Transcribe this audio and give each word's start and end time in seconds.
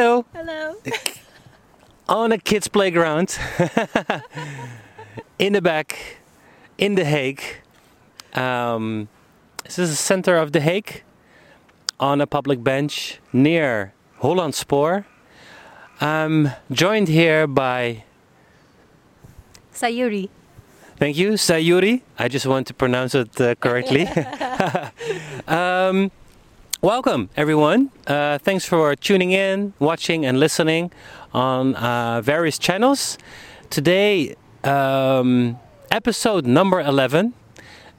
Hello. 0.00 0.24
Hello. 0.32 0.76
On 2.08 2.32
a 2.32 2.38
kids' 2.38 2.68
playground. 2.68 3.38
in 5.38 5.52
the 5.52 5.60
back, 5.60 6.16
in 6.78 6.94
The 6.94 7.04
Hague. 7.04 7.42
Um, 8.32 9.10
this 9.62 9.78
is 9.78 9.90
the 9.90 9.96
center 9.96 10.38
of 10.38 10.52
The 10.52 10.62
Hague. 10.62 11.02
On 11.98 12.22
a 12.22 12.26
public 12.26 12.64
bench 12.64 13.20
near 13.30 13.92
Hollands 14.22 14.56
Spoor. 14.56 15.04
I'm 16.00 16.52
joined 16.72 17.08
here 17.08 17.46
by, 17.46 18.04
Sayuri. 19.74 20.30
thank 20.96 21.18
you, 21.18 21.32
Sayuri. 21.32 22.00
I 22.18 22.28
just 22.28 22.46
want 22.46 22.66
to 22.68 22.72
pronounce 22.72 23.14
it 23.14 23.38
uh, 23.38 23.54
correctly. 23.56 24.06
um, 25.46 26.10
welcome, 26.80 27.28
everyone. 27.36 27.90
Uh, 28.06 28.38
thanks 28.38 28.64
for 28.64 28.96
tuning 28.96 29.32
in, 29.32 29.74
watching, 29.78 30.24
and 30.24 30.40
listening 30.40 30.90
on 31.32 31.74
uh, 31.76 32.20
various 32.22 32.58
channels. 32.58 33.18
Today, 33.68 34.34
um, 34.64 35.58
episode 35.90 36.46
number 36.46 36.80
11, 36.80 37.34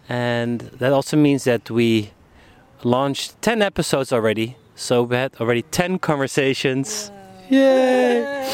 and 0.10 0.62
that 0.62 0.92
also 0.92 1.16
means 1.16 1.44
that 1.44 1.70
we 1.70 2.12
launched 2.84 3.42
10 3.42 3.62
episodes 3.62 4.12
already. 4.12 4.58
So 4.76 5.04
we 5.04 5.16
had 5.16 5.36
already 5.40 5.62
10 5.62 6.00
conversations. 6.00 7.12
Yay! 7.50 8.48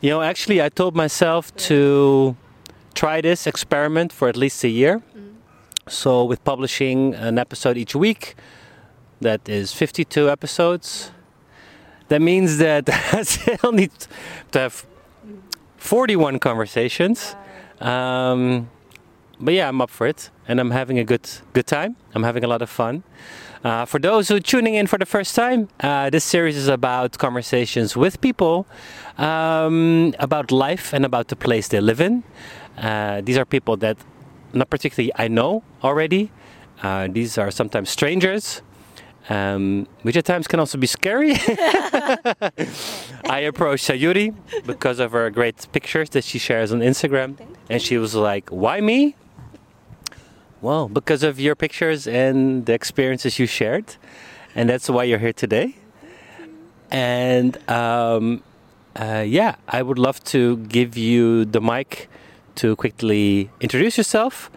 You 0.00 0.10
know, 0.10 0.22
actually, 0.22 0.60
I 0.60 0.68
told 0.68 0.96
myself 0.96 1.54
to 1.68 2.36
try 2.94 3.20
this 3.20 3.46
experiment 3.46 4.12
for 4.12 4.28
at 4.28 4.36
least 4.36 4.64
a 4.64 4.68
year. 4.68 5.02
So, 5.86 6.24
with 6.24 6.42
publishing 6.44 7.14
an 7.14 7.38
episode 7.38 7.76
each 7.76 7.94
week, 7.94 8.36
that 9.24 9.48
is 9.48 9.72
52 9.72 10.30
episodes. 10.30 11.10
That 12.08 12.22
means 12.22 12.58
that 12.58 12.88
I 13.12 13.22
still 13.22 13.72
need 13.72 13.92
to 14.52 14.58
have 14.58 14.86
41 15.76 16.38
conversations. 16.38 17.34
Um, 17.80 18.70
but 19.40 19.54
yeah, 19.54 19.68
I'm 19.68 19.80
up 19.80 19.90
for 19.90 20.06
it, 20.06 20.30
and 20.46 20.60
I'm 20.60 20.70
having 20.70 20.98
a 20.98 21.04
good 21.04 21.28
good 21.52 21.66
time. 21.66 21.96
I'm 22.14 22.22
having 22.22 22.44
a 22.44 22.46
lot 22.46 22.62
of 22.62 22.70
fun. 22.70 23.02
Uh, 23.64 23.84
for 23.84 23.98
those 23.98 24.28
who 24.28 24.36
are 24.36 24.40
tuning 24.40 24.74
in 24.74 24.86
for 24.86 24.98
the 24.98 25.06
first 25.06 25.34
time, 25.34 25.68
uh, 25.80 26.10
this 26.10 26.24
series 26.24 26.56
is 26.56 26.68
about 26.68 27.18
conversations 27.18 27.96
with 27.96 28.20
people 28.20 28.66
um, 29.18 30.14
about 30.18 30.52
life 30.52 30.92
and 30.92 31.04
about 31.04 31.28
the 31.28 31.36
place 31.36 31.68
they 31.68 31.80
live 31.80 32.00
in. 32.00 32.22
Uh, 32.76 33.22
these 33.22 33.38
are 33.38 33.44
people 33.44 33.76
that 33.78 33.96
not 34.52 34.68
particularly 34.70 35.10
I 35.16 35.28
know 35.28 35.62
already. 35.82 36.30
Uh, 36.82 37.08
these 37.10 37.38
are 37.38 37.50
sometimes 37.50 37.88
strangers, 37.90 38.62
um, 39.28 39.86
which 40.02 40.16
at 40.16 40.24
times 40.24 40.46
can 40.46 40.60
also 40.60 40.78
be 40.78 40.86
scary. 40.86 41.32
I 43.28 43.44
approached 43.46 43.88
Sayuri 43.88 44.34
because 44.66 44.98
of 44.98 45.12
her 45.12 45.30
great 45.30 45.66
pictures 45.72 46.10
that 46.10 46.24
she 46.24 46.38
shares 46.38 46.72
on 46.72 46.80
Instagram, 46.80 47.36
and 47.70 47.80
she 47.80 47.98
was 47.98 48.14
like, 48.14 48.50
"Why 48.50 48.80
me?" 48.80 49.16
Well, 50.60 50.88
because 50.88 51.22
of 51.22 51.38
your 51.38 51.54
pictures 51.54 52.06
and 52.06 52.64
the 52.66 52.72
experiences 52.72 53.38
you 53.38 53.46
shared, 53.46 53.96
and 54.54 54.68
that's 54.68 54.88
why 54.88 55.04
you're 55.04 55.18
here 55.18 55.32
today. 55.32 55.76
And 56.90 57.56
um, 57.68 58.42
uh, 58.96 59.24
yeah, 59.26 59.56
I 59.68 59.82
would 59.82 59.98
love 59.98 60.22
to 60.24 60.56
give 60.58 60.96
you 60.96 61.44
the 61.44 61.60
mic 61.60 62.08
to 62.56 62.76
quickly 62.76 63.50
introduce 63.60 63.98
yourself, 63.98 64.50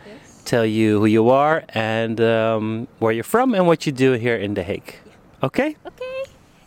tell 0.47 0.65
you 0.65 0.99
who 0.99 1.05
you 1.05 1.29
are, 1.29 1.63
and 1.75 2.19
um, 2.21 2.87
where 2.99 3.11
you're 3.11 3.27
from, 3.27 3.53
and 3.53 3.67
what 3.67 3.85
you 3.85 3.91
do 3.91 4.13
here 4.13 4.35
in 4.35 4.53
The 4.55 4.63
Hague. 4.63 4.95
Okay? 5.43 5.75
Okay. 5.85 6.19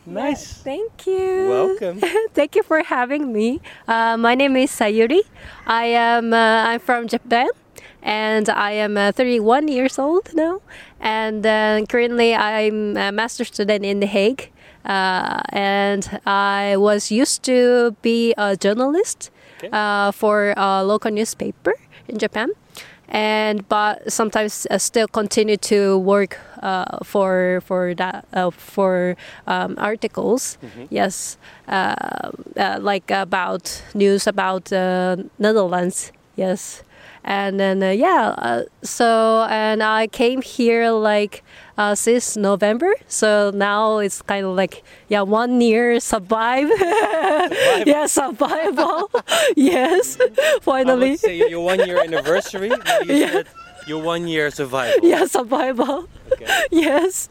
Nice. 0.07 0.55
Thank 0.63 1.07
you. 1.07 1.49
Welcome. 1.49 2.01
Thank 2.35 2.55
you 2.57 2.63
for 2.63 2.83
having 2.83 3.33
me. 3.33 3.61
Uh, 3.89 4.17
my 4.17 4.35
name 4.35 4.57
is 4.57 4.71
Sayuri. 4.71 5.21
I 5.67 5.85
am 5.97 6.33
uh, 6.33 6.69
I'm 6.69 6.81
from 6.81 7.09
Japan, 7.09 7.49
and 8.03 8.49
I 8.49 8.73
am 8.73 8.97
uh, 8.97 9.13
31 9.13 9.69
years 9.69 9.99
old 9.99 10.35
now. 10.35 10.61
And 11.01 11.47
uh, 11.47 11.81
currently, 11.89 12.35
I'm 12.35 12.97
a 12.97 13.13
master 13.13 13.45
student 13.45 13.85
in 13.85 14.01
The 14.01 14.07
Hague. 14.07 14.51
Uh, 14.85 15.41
and 15.51 16.21
I 16.25 16.77
was 16.77 17.11
used 17.13 17.43
to 17.45 17.95
be 18.03 18.33
a 18.39 18.57
journalist 18.57 19.31
Okay. 19.61 19.69
uh, 19.77 20.11
for 20.11 20.55
a 20.57 20.81
local 20.83 21.11
newspaper 21.13 21.75
in 22.09 22.17
Japan. 22.17 22.49
And 23.11 23.69
but 23.69 24.13
sometimes 24.13 24.67
uh, 24.71 24.79
still 24.79 25.09
continue 25.09 25.57
to 25.69 25.99
work 25.99 26.39
uh, 26.63 26.99
for 27.05 27.61
for 27.65 27.95
that 27.95 28.25
uh, 28.33 28.51
for 28.51 29.17
um, 29.47 29.75
articles. 29.79 30.59
Yes, 30.91 31.37
uh, 31.69 32.31
uh, 32.57 32.79
like 32.81 33.11
about 33.11 33.83
news 33.95 34.27
about 34.27 34.73
uh, 34.73 35.17
Netherlands. 35.39 36.13
Yes, 36.37 36.83
and 37.25 37.59
then 37.61 37.83
uh, 37.83 37.91
yeah. 37.91 38.35
Uh, 38.39 38.63
so 38.83 39.47
and 39.51 39.83
I 39.83 40.07
came 40.09 40.43
here 40.43 40.91
like 40.91 41.43
uh, 41.79 41.95
since 41.95 42.37
November. 42.37 42.93
So 43.09 43.51
now 43.55 43.99
it's 43.99 44.23
kind 44.23 44.47
of 44.47 44.55
like 44.57 44.83
yeah, 45.09 45.23
one 45.23 45.61
year 45.61 46.01
survive. 46.01 46.69
yeah, 47.87 48.07
survival. 48.07 49.11
yes, 49.57 50.17
finally. 50.63 51.19
your 51.49 51.61
one 51.65 51.87
year 51.87 52.03
anniversary. 52.03 52.69
You 53.05 53.15
Yeah. 53.15 53.31
said 53.33 53.47
your 53.87 54.03
one 54.03 54.29
year 54.29 54.51
survival. 54.51 55.01
yeah, 55.09 55.25
survival. 55.27 56.09
Okay. 56.33 56.47
yes 56.71 57.29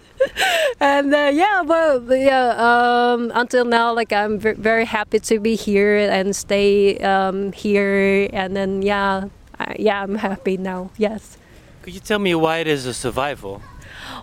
and 0.82 1.14
uh, 1.16 1.32
yeah 1.32 1.64
but 1.66 2.04
yeah 2.20 2.52
um, 2.60 3.32
until 3.34 3.64
now 3.64 3.94
like 3.94 4.12
i'm 4.12 4.38
ve- 4.38 4.60
very 4.60 4.84
happy 4.84 5.20
to 5.20 5.40
be 5.40 5.56
here 5.56 5.96
and 5.98 6.36
stay 6.36 6.98
um, 7.00 7.54
here 7.54 8.28
and 8.34 8.58
then 8.58 8.82
yeah 8.82 9.24
I, 9.60 9.76
yeah 9.80 10.02
i'm 10.04 10.16
happy 10.16 10.58
now 10.58 10.90
yes 10.98 11.38
Could 11.82 11.94
you 11.94 12.00
tell 12.00 12.20
me 12.20 12.36
why 12.36 12.58
it 12.60 12.68
is 12.68 12.86
a 12.86 12.94
survival? 12.94 13.62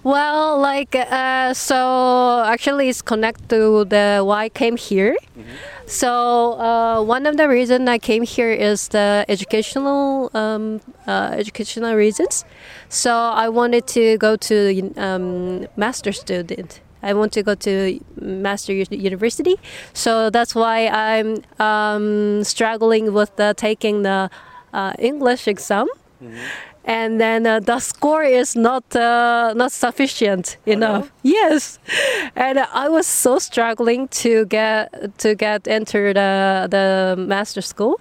well 0.02 0.58
like 0.58 0.94
uh, 0.94 1.54
so 1.54 2.42
actually 2.46 2.88
it's 2.88 3.02
connected 3.02 3.48
to 3.48 3.84
the 3.84 4.22
why 4.24 4.44
i 4.44 4.48
came 4.48 4.76
here 4.76 5.16
so 5.86 6.58
uh, 6.58 7.00
one 7.02 7.26
of 7.26 7.36
the 7.36 7.48
reason 7.48 7.88
I 7.88 7.98
came 7.98 8.24
here 8.24 8.50
is 8.50 8.88
the 8.88 9.24
educational 9.28 10.30
um, 10.34 10.80
uh, 11.06 11.30
educational 11.38 11.94
reasons. 11.94 12.44
So 12.88 13.12
I 13.12 13.48
wanted 13.48 13.86
to 13.88 14.18
go 14.18 14.34
to 14.36 14.92
um, 14.96 15.68
master 15.76 16.10
student. 16.10 16.80
I 17.04 17.12
want 17.14 17.32
to 17.34 17.42
go 17.44 17.54
to 17.54 18.00
master 18.20 18.72
university. 18.72 19.56
So 19.92 20.28
that's 20.28 20.56
why 20.56 20.88
I'm 20.88 21.38
um, 21.60 22.42
struggling 22.42 23.12
with 23.12 23.36
the, 23.36 23.54
taking 23.56 24.02
the 24.02 24.28
uh, 24.76 24.92
English 24.98 25.48
exam. 25.48 25.86
And 26.84 27.20
then 27.20 27.46
uh, 27.46 27.58
the 27.60 27.80
score 27.80 28.22
is 28.22 28.54
not 28.54 28.84
uh, 28.94 29.52
not 29.56 29.72
sufficient 29.72 30.56
enough. 30.66 31.10
Yes, 31.22 31.78
and 32.36 32.58
I 32.60 32.88
was 32.88 33.06
so 33.06 33.38
struggling 33.40 34.08
to 34.22 34.46
get 34.46 35.18
to 35.18 35.34
get 35.34 35.66
enter 35.66 36.12
the 36.14 36.68
the 36.70 37.16
master 37.18 37.62
school, 37.62 37.98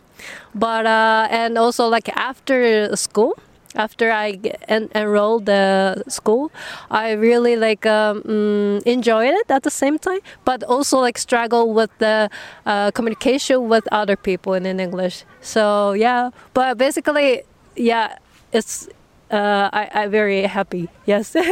but 0.53 0.85
uh, 0.85 1.27
and 1.41 1.57
also 1.57 1.89
like 1.95 2.09
after 2.15 2.95
school, 2.95 3.33
after 3.75 4.11
I 4.11 4.31
get 4.33 4.63
en- 4.67 4.89
enrolled 4.95 5.45
the 5.45 6.03
school, 6.07 6.51
I 6.89 7.11
really 7.11 7.55
like 7.55 7.85
um, 7.85 8.21
mm, 8.23 8.81
enjoyed 8.83 9.33
it 9.33 9.49
at 9.49 9.63
the 9.63 9.69
same 9.71 9.97
time, 9.99 10.19
but 10.45 10.63
also 10.63 10.99
like 10.99 11.17
struggle 11.17 11.73
with 11.73 11.91
the 11.99 12.29
uh, 12.65 12.91
communication 12.91 13.69
with 13.69 13.87
other 13.91 14.15
people 14.15 14.53
in, 14.53 14.65
in 14.65 14.79
English. 14.79 15.23
So 15.41 15.93
yeah, 15.93 16.31
but 16.53 16.77
basically, 16.77 17.43
yeah, 17.75 18.17
it's 18.51 18.87
uh, 19.31 19.69
I 19.73 19.89
I 19.93 20.07
very 20.07 20.43
happy. 20.43 20.89
Yes. 21.05 21.35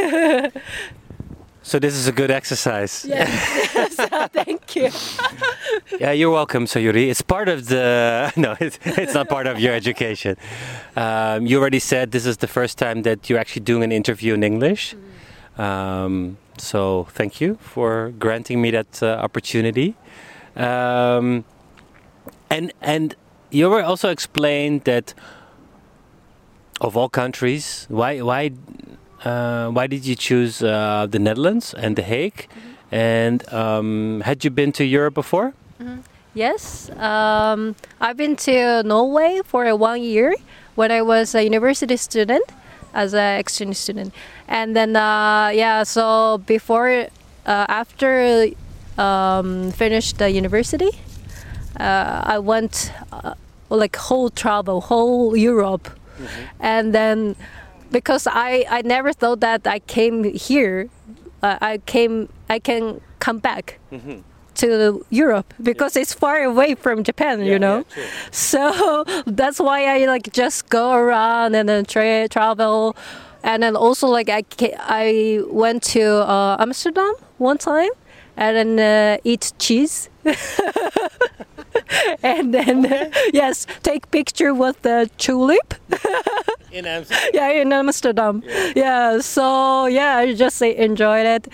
So 1.65 1.79
this 1.79 1.95
is 1.95 2.07
a 2.07 2.11
good 2.11 2.29
exercise. 2.29 3.05
yes. 3.07 3.92
Thank 4.33 4.75
you. 4.75 4.89
Yeah, 5.99 6.11
you're 6.11 6.31
welcome, 6.31 6.65
Sayuri. 6.65 7.09
It's 7.09 7.21
part 7.21 7.49
of 7.49 7.67
the 7.67 8.31
no, 8.37 8.55
it's, 8.59 8.79
it's 8.85 9.13
not 9.13 9.29
part 9.29 9.47
of 9.47 9.59
your 9.59 9.73
education. 9.73 10.37
Um, 10.95 11.45
you 11.45 11.59
already 11.59 11.79
said 11.79 12.11
this 12.11 12.25
is 12.25 12.37
the 12.37 12.47
first 12.47 12.77
time 12.77 13.03
that 13.03 13.29
you're 13.29 13.39
actually 13.39 13.63
doing 13.63 13.83
an 13.83 13.91
interview 13.91 14.33
in 14.33 14.43
English. 14.43 14.95
Um, 15.57 16.37
so 16.57 17.07
thank 17.11 17.41
you 17.41 17.57
for 17.61 18.13
granting 18.19 18.61
me 18.61 18.71
that 18.71 19.01
uh, 19.01 19.07
opportunity. 19.21 19.95
Um, 20.55 21.45
and 22.49 22.73
and 22.81 23.15
you 23.51 23.69
were 23.69 23.83
also 23.83 24.09
explained 24.09 24.83
that 24.83 25.13
of 26.81 26.97
all 26.97 27.09
countries, 27.09 27.85
why 27.89 28.19
why 28.21 28.51
uh, 29.23 29.69
why 29.69 29.87
did 29.87 30.05
you 30.05 30.15
choose 30.15 30.61
uh, 30.61 31.07
the 31.09 31.19
Netherlands 31.19 31.73
and 31.73 31.95
The 31.95 32.03
Hague? 32.03 32.47
And 32.93 33.41
um, 33.51 34.21
had 34.21 34.45
you 34.45 34.51
been 34.51 34.71
to 34.73 34.85
Europe 34.85 35.15
before? 35.15 35.53
Yes, 36.35 36.91
um, 36.91 37.75
I've 37.99 38.17
been 38.17 38.35
to 38.35 38.83
Norway 38.83 39.41
for 39.43 39.65
uh, 39.65 39.75
one 39.75 40.03
year 40.03 40.35
when 40.75 40.91
I 40.91 41.01
was 41.01 41.33
a 41.33 41.43
university 41.43 41.97
student 41.97 42.43
as 42.93 43.15
an 43.15 43.39
exchange 43.39 43.77
student, 43.77 44.13
and 44.47 44.75
then 44.75 44.95
uh, 44.95 45.49
yeah, 45.53 45.81
so 45.81 46.37
before, 46.45 47.07
uh, 47.47 47.65
after 47.67 48.49
um, 48.99 49.71
finished 49.71 50.19
the 50.19 50.29
university, 50.29 50.91
uh, 51.79 52.21
I 52.25 52.37
went 52.37 52.91
uh, 53.11 53.33
like 53.69 53.95
whole 53.95 54.29
travel, 54.29 54.81
whole 54.81 55.35
Europe, 55.35 55.89
and 56.59 56.93
then 56.93 57.35
because 57.91 58.27
I 58.27 58.65
I 58.69 58.81
never 58.83 59.13
thought 59.13 59.39
that 59.39 59.65
I 59.65 59.79
came 59.79 60.23
here, 60.23 60.89
uh, 61.43 61.57
I 61.61 61.77
came 61.85 62.27
I 62.49 62.59
can 62.59 63.01
come 63.19 63.39
back. 63.39 63.79
To 64.55 65.03
Europe 65.09 65.51
because 65.63 65.97
it's 65.97 66.13
far 66.13 66.43
away 66.43 66.75
from 66.75 67.03
Japan, 67.03 67.39
Yeah, 67.39 67.53
you 67.53 67.59
know. 67.59 67.83
yeah. 67.97 68.03
So 68.31 69.03
that's 69.25 69.59
why 69.59 69.79
I 69.95 70.05
like 70.05 70.31
just 70.31 70.69
go 70.69 70.91
around 70.93 71.55
and 71.55 71.67
then 71.67 71.85
tra- 71.85 72.27
travel, 72.29 72.95
and 73.43 73.63
then 73.63 73.75
also 73.75 74.07
like 74.07 74.29
I 74.29 74.43
ca- 74.43 74.77
I 74.79 75.41
went 75.49 75.81
to 75.97 76.03
uh, 76.29 76.57
Amsterdam 76.59 77.13
one 77.39 77.57
time 77.57 77.89
and 78.37 78.55
then 78.55 78.79
uh, 78.79 79.17
eat 79.23 79.53
cheese. 79.57 80.09
and 82.23 82.53
then 82.53 83.11
yes, 83.33 83.65
take 83.83 84.09
picture 84.11 84.53
with 84.53 84.81
the 84.81 85.09
tulip. 85.17 85.73
In 86.71 86.85
Amsterdam. 86.87 87.29
Yeah, 87.35 87.51
in 87.51 87.71
Amsterdam. 87.71 88.43
Yeah. 88.75 89.19
so 89.19 89.85
yeah, 89.85 90.17
I 90.17 90.33
just 90.33 90.59
uh, 90.59 90.65
enjoyed 90.65 91.27
it. 91.27 91.47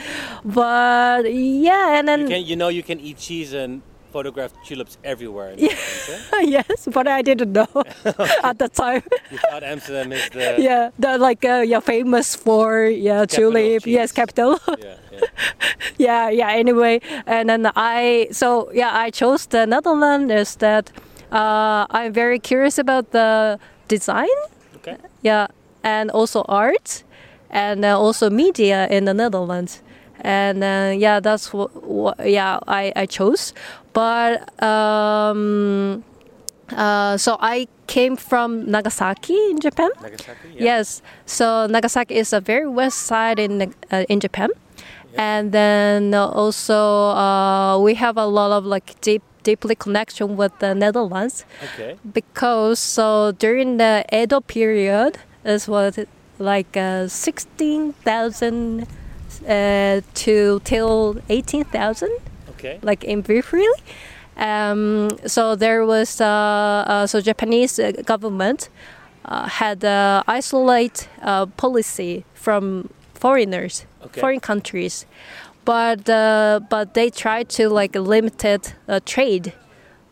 But 0.46 1.24
yeah, 1.34 2.00
and 2.00 2.08
then 2.08 2.22
You, 2.22 2.28
can, 2.28 2.46
you 2.46 2.56
know 2.56 2.70
you 2.70 2.84
can 2.84 3.02
eat 3.02 3.18
cheese 3.18 3.52
and 3.52 3.82
photograph 4.12 4.54
tulips 4.64 4.98
everywhere. 5.04 5.52
In 5.52 5.58
the 5.58 5.72
eh? 5.72 6.40
yes, 6.58 6.88
but 6.92 7.08
I 7.08 7.22
didn't 7.22 7.54
know 7.54 7.68
at 8.44 8.60
the 8.60 8.70
time. 8.70 9.04
You 9.32 9.38
thought 9.38 9.64
Amsterdam 9.64 10.12
is 10.12 10.30
the 10.30 10.56
yeah, 10.60 10.90
the 11.00 11.18
like 11.18 11.46
uh, 11.46 11.64
yeah 11.66 11.80
famous 11.80 12.36
for 12.36 12.86
yeah 12.86 13.26
tulip. 13.26 13.86
Yes, 13.86 14.12
capital. 14.12 14.60
yeah, 14.68 14.96
yeah. 15.12 15.20
yeah, 15.98 16.30
yeah. 16.30 16.50
Anyway, 16.52 17.02
and 17.26 17.50
then 17.50 17.72
I 17.76 18.28
so 18.32 18.72
yeah 18.74 18.92
I 18.94 19.12
chose 19.12 19.46
the 19.48 19.66
Netherlands 19.66 20.34
is 20.34 20.56
that 20.58 20.92
uh, 21.32 21.86
I'm 21.90 22.14
very 22.14 22.40
curious 22.40 22.78
about 22.78 23.12
the 23.12 23.60
design. 23.88 24.38
Okay. 24.78 24.98
Yeah, 25.22 25.48
and 25.84 26.10
also 26.12 26.44
art, 26.48 27.04
and 27.50 27.86
uh, 27.86 28.00
also 28.00 28.30
media 28.30 28.88
in 28.90 29.06
the 29.06 29.14
Netherlands. 29.14 29.82
And 30.22 30.64
uh, 30.64 30.94
yeah, 30.98 31.20
that's 31.20 31.54
what, 31.54 31.84
what 31.84 32.20
yeah 32.28 32.60
I, 32.68 32.92
I 32.96 33.06
chose. 33.06 33.54
But 34.00 34.64
um, 34.64 36.04
uh, 36.72 37.18
so 37.18 37.36
I 37.42 37.68
came 37.88 38.16
from 38.16 38.70
Nagasaki 38.72 39.36
in 39.52 39.60
Japan. 39.60 39.90
Nagasaki. 40.02 40.48
Yeah. 40.56 40.64
Yes. 40.80 41.02
So 41.26 41.68
Nagasaki 41.68 42.16
is 42.16 42.32
a 42.32 42.40
very 42.40 42.68
west 42.68 43.00
side 43.12 43.40
in 43.40 43.74
uh, 43.92 44.06
in 44.08 44.20
Japan, 44.20 44.50
and 45.18 45.52
then 45.52 46.14
also 46.14 47.12
uh, 47.12 47.76
we 47.80 47.96
have 47.96 48.16
a 48.16 48.26
lot 48.26 48.52
of 48.58 48.64
like 48.66 48.96
deep 49.02 49.24
deeply 49.44 49.76
connection 49.76 50.36
with 50.38 50.52
the 50.60 50.76
Netherlands 50.76 51.46
Okay. 51.68 51.96
because 52.14 52.78
so 52.80 53.32
during 53.40 53.78
the 53.78 54.04
Edo 54.12 54.40
period 54.42 55.18
is 55.44 55.68
what 55.68 55.96
like 56.40 56.76
uh, 56.76 57.08
sixteen 57.08 57.94
thousand 58.04 58.84
uh, 59.48 60.02
to 60.24 60.60
till 60.64 61.18
eighteen 61.30 61.64
thousand 61.64 62.12
Okay. 62.60 62.80
like 62.82 63.04
in 63.04 63.22
briefly. 63.22 63.66
Um, 64.38 65.10
so 65.26 65.56
there 65.56 65.86
was 65.86 66.22
uh, 66.22 66.26
uh, 66.88 67.08
so 67.08 67.20
Japanese 67.22 67.80
uh, 67.80 67.92
government 68.06 68.70
uh, 69.26 69.48
had 69.48 69.84
uh, 69.84 70.24
isolate 70.28 71.10
uh, 71.22 71.46
policy 71.58 72.24
from 72.34 72.90
foreigners, 73.14 73.86
Okay. 74.06 74.22
foreign 74.22 74.40
countries, 74.40 75.06
but 75.66 76.10
uh, 76.10 76.62
but 76.70 76.94
they 76.94 77.10
tried 77.10 77.50
to 77.50 77.70
like 77.70 77.96
limited 77.96 78.74
uh, 78.88 79.00
trade 79.06 79.52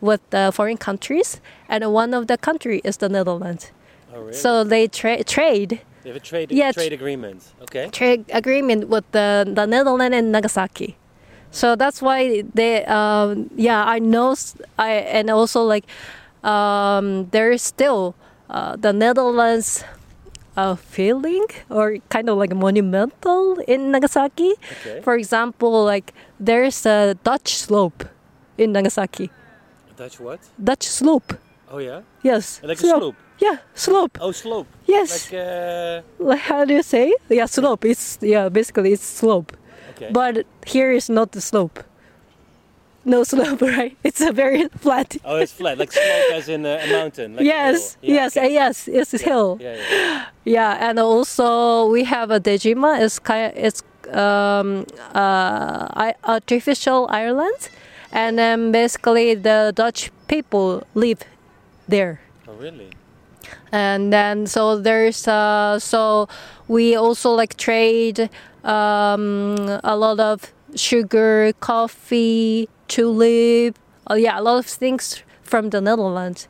with 0.00 0.20
the 0.30 0.50
foreign 0.54 0.76
countries, 0.76 1.40
and 1.68 1.82
one 1.92 2.12
of 2.12 2.26
the 2.26 2.36
country 2.36 2.80
is 2.84 2.98
the 2.98 3.08
Netherlands. 3.08 3.72
Oh, 4.14 4.20
really? 4.20 4.32
So 4.34 4.62
they 4.62 4.88
tra- 4.88 5.24
trade 5.24 5.80
they 6.02 6.10
have 6.10 6.16
a 6.16 6.20
trade 6.20 6.52
Yeah, 6.52 6.72
trade 6.72 6.92
agreement. 6.92 7.42
Okay. 7.62 7.88
trade 7.90 8.24
agreement 8.32 8.88
with 8.88 9.04
the, 9.12 9.50
the 9.54 9.66
Netherlands 9.66 10.14
and 10.16 10.32
Nagasaki. 10.32 10.96
So 11.50 11.76
that's 11.76 12.02
why 12.02 12.42
they, 12.54 12.84
um, 12.84 13.50
yeah, 13.56 13.84
I 13.84 13.98
know, 13.98 14.34
I 14.78 14.92
and 14.92 15.30
also 15.30 15.62
like 15.62 15.84
um, 16.44 17.28
there 17.30 17.50
is 17.50 17.62
still 17.62 18.14
uh, 18.50 18.76
the 18.76 18.92
Netherlands 18.92 19.84
uh, 20.56 20.74
feeling 20.74 21.46
or 21.70 21.98
kind 22.10 22.28
of 22.28 22.36
like 22.36 22.54
monumental 22.54 23.58
in 23.66 23.90
Nagasaki. 23.90 24.54
Okay. 24.80 25.00
For 25.02 25.14
example, 25.14 25.84
like 25.84 26.12
there's 26.38 26.84
a 26.84 27.14
Dutch 27.24 27.54
slope 27.54 28.04
in 28.56 28.72
Nagasaki. 28.72 29.30
Dutch 29.96 30.20
what? 30.20 30.40
Dutch 30.62 30.86
slope. 30.86 31.34
Oh 31.70 31.78
yeah. 31.78 32.02
Yes. 32.22 32.60
Like 32.62 32.78
a 32.78 32.80
slope. 32.80 33.16
Yeah, 33.40 33.58
slope. 33.74 34.18
Oh, 34.20 34.32
slope. 34.32 34.66
Yes. 34.86 35.30
Like 35.30 35.40
uh, 35.40 36.02
Like, 36.18 36.40
how 36.40 36.64
do 36.64 36.74
you 36.74 36.82
say? 36.82 37.14
Yeah, 37.28 37.46
slope. 37.46 37.84
It's 37.84 38.18
yeah, 38.20 38.48
basically 38.48 38.92
it's 38.92 39.04
slope. 39.04 39.52
Okay. 39.98 40.12
But 40.12 40.46
here 40.66 40.90
is 40.92 41.10
not 41.10 41.32
the 41.32 41.40
slope. 41.40 41.82
No 43.04 43.24
slope, 43.32 43.62
right? 43.62 43.96
It's 44.04 44.20
a 44.20 44.32
very 44.32 44.68
flat. 44.78 45.16
oh, 45.24 45.36
it's 45.36 45.52
flat, 45.52 45.78
like 45.78 45.92
slope 45.92 46.32
as 46.34 46.48
in 46.48 46.66
a, 46.66 46.80
a 46.84 46.86
mountain. 46.90 47.36
Like 47.36 47.44
yes, 47.44 47.94
hill. 48.00 48.14
Yeah, 48.14 48.14
yes, 48.14 48.36
okay. 48.36 48.52
yes, 48.52 48.88
it's 48.88 49.10
hill. 49.22 49.58
Yeah, 49.60 49.76
yeah. 49.76 50.26
Yeah, 50.44 50.88
and 50.88 50.98
also 50.98 51.86
we 51.90 52.04
have 52.04 52.30
a 52.30 52.40
Dejima. 52.40 53.00
It's 53.00 53.18
kind, 53.18 53.52
it's 53.56 53.82
um, 54.12 54.86
uh, 55.14 56.12
artificial 56.24 57.06
island, 57.10 57.70
and 58.12 58.38
then 58.38 58.72
basically 58.72 59.34
the 59.34 59.72
Dutch 59.74 60.10
people 60.26 60.86
live 60.94 61.20
there. 61.86 62.20
Oh, 62.46 62.54
really? 62.54 62.90
and 63.72 64.12
then 64.12 64.46
so 64.46 64.78
there's 64.78 65.28
uh 65.28 65.78
so 65.78 66.28
we 66.68 66.96
also 66.96 67.30
like 67.30 67.56
trade 67.56 68.30
um 68.64 69.80
a 69.84 69.96
lot 69.96 70.18
of 70.20 70.52
sugar 70.74 71.52
coffee 71.60 72.68
tulip 72.88 73.76
oh 74.08 74.14
yeah 74.14 74.38
a 74.38 74.42
lot 74.42 74.58
of 74.58 74.66
things 74.66 75.22
from 75.42 75.70
the 75.70 75.80
netherlands 75.80 76.48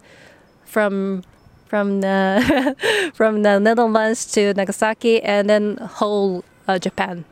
from 0.64 1.22
from 1.66 2.00
the 2.00 2.74
from 3.14 3.42
the 3.42 3.58
netherlands 3.60 4.24
to 4.32 4.52
nagasaki 4.54 5.22
and 5.22 5.48
then 5.50 5.76
whole 6.00 6.44
uh, 6.66 6.78
japan 6.78 7.24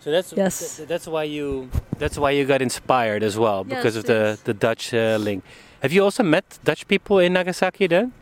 So 0.00 0.10
that's 0.14 0.32
Yes. 0.32 0.76
th- 0.76 0.88
that's 0.88 1.06
why 1.10 1.24
you 1.26 1.68
that's 1.98 2.16
why 2.16 2.30
you 2.30 2.46
got 2.46 2.62
inspired 2.62 3.22
as 3.22 3.36
well 3.36 3.64
because 3.64 3.94
Yes, 3.96 4.00
of 4.00 4.04
the 4.06 4.20
yes. 4.38 4.40
the 4.48 4.54
Dutch 4.54 4.94
uh, 4.94 5.18
link. 5.20 5.42
Have 5.82 5.92
you 5.92 6.02
also 6.06 6.22
met 6.22 6.44
Dutch 6.64 6.86
people 6.86 7.18
in 7.18 7.32
Nagasaki 7.34 7.86
then? 7.88 8.12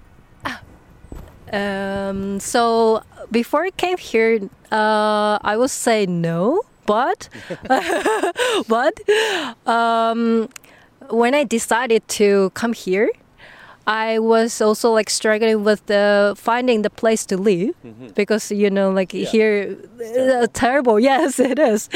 Um, 1.53 2.41
so 2.41 3.03
before 3.31 3.65
I 3.65 3.71
came 3.71 3.97
here, 3.99 4.49
uh, 4.73 5.39
I 5.43 5.57
would 5.57 5.71
say 5.71 6.07
no, 6.07 6.63
but 6.87 7.29
but 8.69 8.95
um, 9.67 10.49
when 11.11 11.35
I 11.35 11.45
decided 11.45 12.07
to 12.09 12.51
come 12.55 12.73
here, 12.73 13.11
I 13.87 14.19
was 14.19 14.61
also 14.61 14.91
like 14.93 15.09
struggling 15.11 15.63
with 15.65 15.87
the 15.87 16.35
finding 16.37 16.83
the 16.83 16.91
place 16.91 17.25
to 17.27 17.37
live 17.37 17.75
because 18.15 18.51
you 18.51 18.71
know 18.71 18.91
like 18.91 19.13
Yeah. 19.15 19.29
here 19.31 19.77
uh, 20.19 20.47
terrible. 20.53 20.99
Yes, 21.11 21.39
it 21.39 21.59
is. 21.59 21.89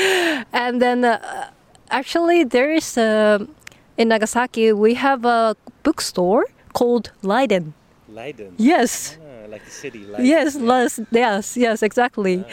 And 0.53 0.81
then 0.81 1.05
uh, 1.05 1.51
actually 1.91 2.45
there 2.45 2.71
is 2.71 2.97
a 2.97 3.47
in 3.99 4.09
Nagasaki 4.09 4.73
we 4.73 4.95
have 4.95 5.25
a 5.25 5.57
bookstore 5.83 6.45
called 6.73 7.11
Leiden. 7.23 7.75
Leiden. 8.09 8.55
Yes. 8.57 9.17
Ah, 9.21 9.27
like 9.51 9.65
the 9.65 9.71
city. 9.71 10.07
Yes, 10.19 10.57
les, 10.57 11.01
yes, 11.11 11.57
yes, 11.57 11.83
exactly. 11.83 12.45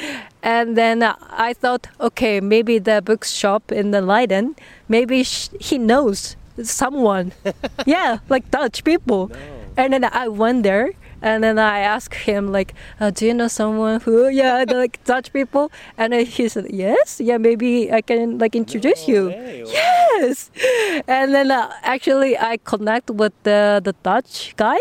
And 0.43 0.75
then 0.77 1.03
uh, 1.03 1.15
I 1.29 1.53
thought, 1.53 1.87
okay, 1.99 2.39
maybe 2.41 2.79
the 2.79 3.01
bookshop 3.01 3.71
in 3.71 3.91
the 3.91 4.01
Leiden, 4.01 4.55
maybe 4.87 5.23
sh- 5.23 5.49
he 5.59 5.77
knows 5.77 6.35
someone. 6.63 7.33
yeah, 7.85 8.19
like 8.29 8.49
Dutch 8.51 8.83
people. 8.83 9.27
No. 9.27 9.37
And 9.77 9.93
then 9.93 10.03
I 10.05 10.27
went 10.27 10.63
there, 10.63 10.93
and 11.21 11.43
then 11.43 11.59
I 11.59 11.79
asked 11.79 12.15
him, 12.15 12.51
like, 12.51 12.73
uh, 12.99 13.11
do 13.11 13.27
you 13.27 13.33
know 13.33 13.47
someone 13.47 14.01
who, 14.01 14.27
yeah, 14.41 14.65
like 14.67 15.03
Dutch 15.03 15.31
people? 15.33 15.71
And 15.97 16.13
then 16.13 16.25
he 16.25 16.49
said, 16.49 16.65
yes, 16.71 17.21
yeah, 17.21 17.37
maybe 17.37 17.91
I 17.93 18.01
can 18.01 18.39
like 18.39 18.55
introduce 18.55 19.07
No 19.07 19.13
you. 19.13 19.27
way, 19.27 19.63
wow. 19.63 19.71
Yes, 19.71 20.49
and 21.07 21.33
then 21.35 21.51
uh, 21.51 21.71
actually 21.83 22.37
I 22.37 22.57
connect 22.63 23.11
with 23.11 23.33
the 23.43 23.81
the 23.83 23.93
Dutch 24.01 24.55
guy 24.57 24.79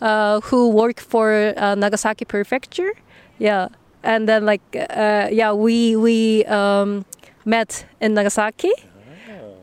uh, 0.00 0.40
who 0.42 0.70
worked 0.70 1.00
for 1.00 1.52
uh, 1.56 1.74
Nagasaki 1.74 2.24
Prefecture. 2.24 2.92
Yeah, 3.38 3.68
and 4.02 4.28
then 4.28 4.44
like 4.46 4.62
uh, 4.74 5.28
yeah, 5.30 5.52
we 5.52 5.96
we 5.96 6.44
um, 6.46 7.04
met 7.44 7.84
in 8.00 8.14
Nagasaki. 8.14 8.72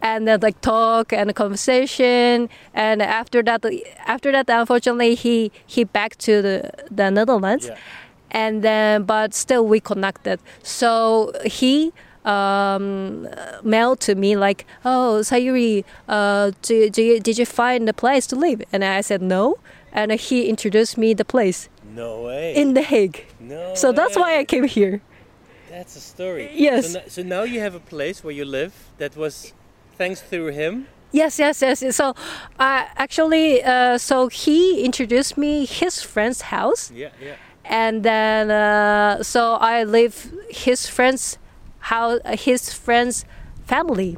And 0.06 0.28
then 0.28 0.42
like 0.42 0.60
talk 0.60 1.14
and 1.14 1.34
conversation, 1.34 2.50
and 2.74 3.02
after 3.02 3.42
that, 3.44 3.64
after 4.06 4.34
that, 4.34 4.50
unfortunately, 4.50 5.16
he 5.16 5.50
he 5.66 5.86
back 5.86 6.18
to 6.18 6.42
the 6.42 6.70
the 6.92 7.10
Netherlands, 7.10 7.68
Yeah. 7.68 7.78
and 8.32 8.62
then 8.64 9.04
but 9.04 9.34
still 9.34 9.66
we 9.66 9.80
connected. 9.80 10.42
So 10.62 11.32
he 11.46 11.94
um, 12.26 13.30
mail 13.64 13.96
to 14.04 14.16
me 14.16 14.36
like, 14.36 14.66
"Oh, 14.84 15.22
Sayuri, 15.24 15.86
uh, 16.10 16.52
do, 16.62 16.90
do 16.90 17.02
you, 17.02 17.20
did 17.22 17.38
you 17.38 17.46
find 17.46 17.88
a 17.88 17.94
place 17.94 18.28
to 18.28 18.36
live?" 18.36 18.62
And 18.74 18.84
I 18.84 19.00
said 19.00 19.22
no, 19.22 19.56
and 19.94 20.12
he 20.12 20.48
introduced 20.50 20.98
me 20.98 21.14
the 21.14 21.24
place 21.26 21.70
No 21.96 22.24
way. 22.24 22.56
in 22.56 22.74
The 22.74 22.82
Hague. 22.82 23.26
no. 23.40 23.76
So 23.76 23.92
that's 23.94 24.18
why 24.18 24.38
I 24.40 24.44
came 24.46 24.66
here. 24.68 25.02
That's 25.70 25.96
a 25.96 26.00
story. 26.02 26.50
Yes. 26.54 26.92
So, 26.94 27.02
so 27.08 27.22
now 27.24 27.44
you 27.44 27.60
have 27.62 27.76
a 27.76 27.80
place 27.80 28.24
where 28.24 28.34
you 28.36 28.46
live 28.46 28.74
that 28.98 29.16
was 29.16 29.54
thanks 29.98 30.22
through 30.22 30.52
him. 30.52 30.88
Yes, 31.12 31.38
yes, 31.40 31.62
yes. 31.62 31.96
So, 31.96 32.10
uh, 32.60 32.86
actually, 32.98 33.64
uh, 33.64 33.98
so 34.00 34.28
he 34.30 34.84
introduced 34.84 35.38
me 35.38 35.66
his 35.66 36.02
friend's 36.02 36.42
house, 36.42 36.92
Yeah, 36.92 37.10
yeah. 37.22 37.36
and 37.66 38.02
then 38.04 38.50
uh, 38.50 39.22
so 39.24 39.54
I 39.62 39.84
live 39.84 40.32
his 40.50 40.88
friend's 40.90 41.38
house, 41.80 42.20
his 42.40 42.74
friend's 42.74 43.26
family, 43.66 44.18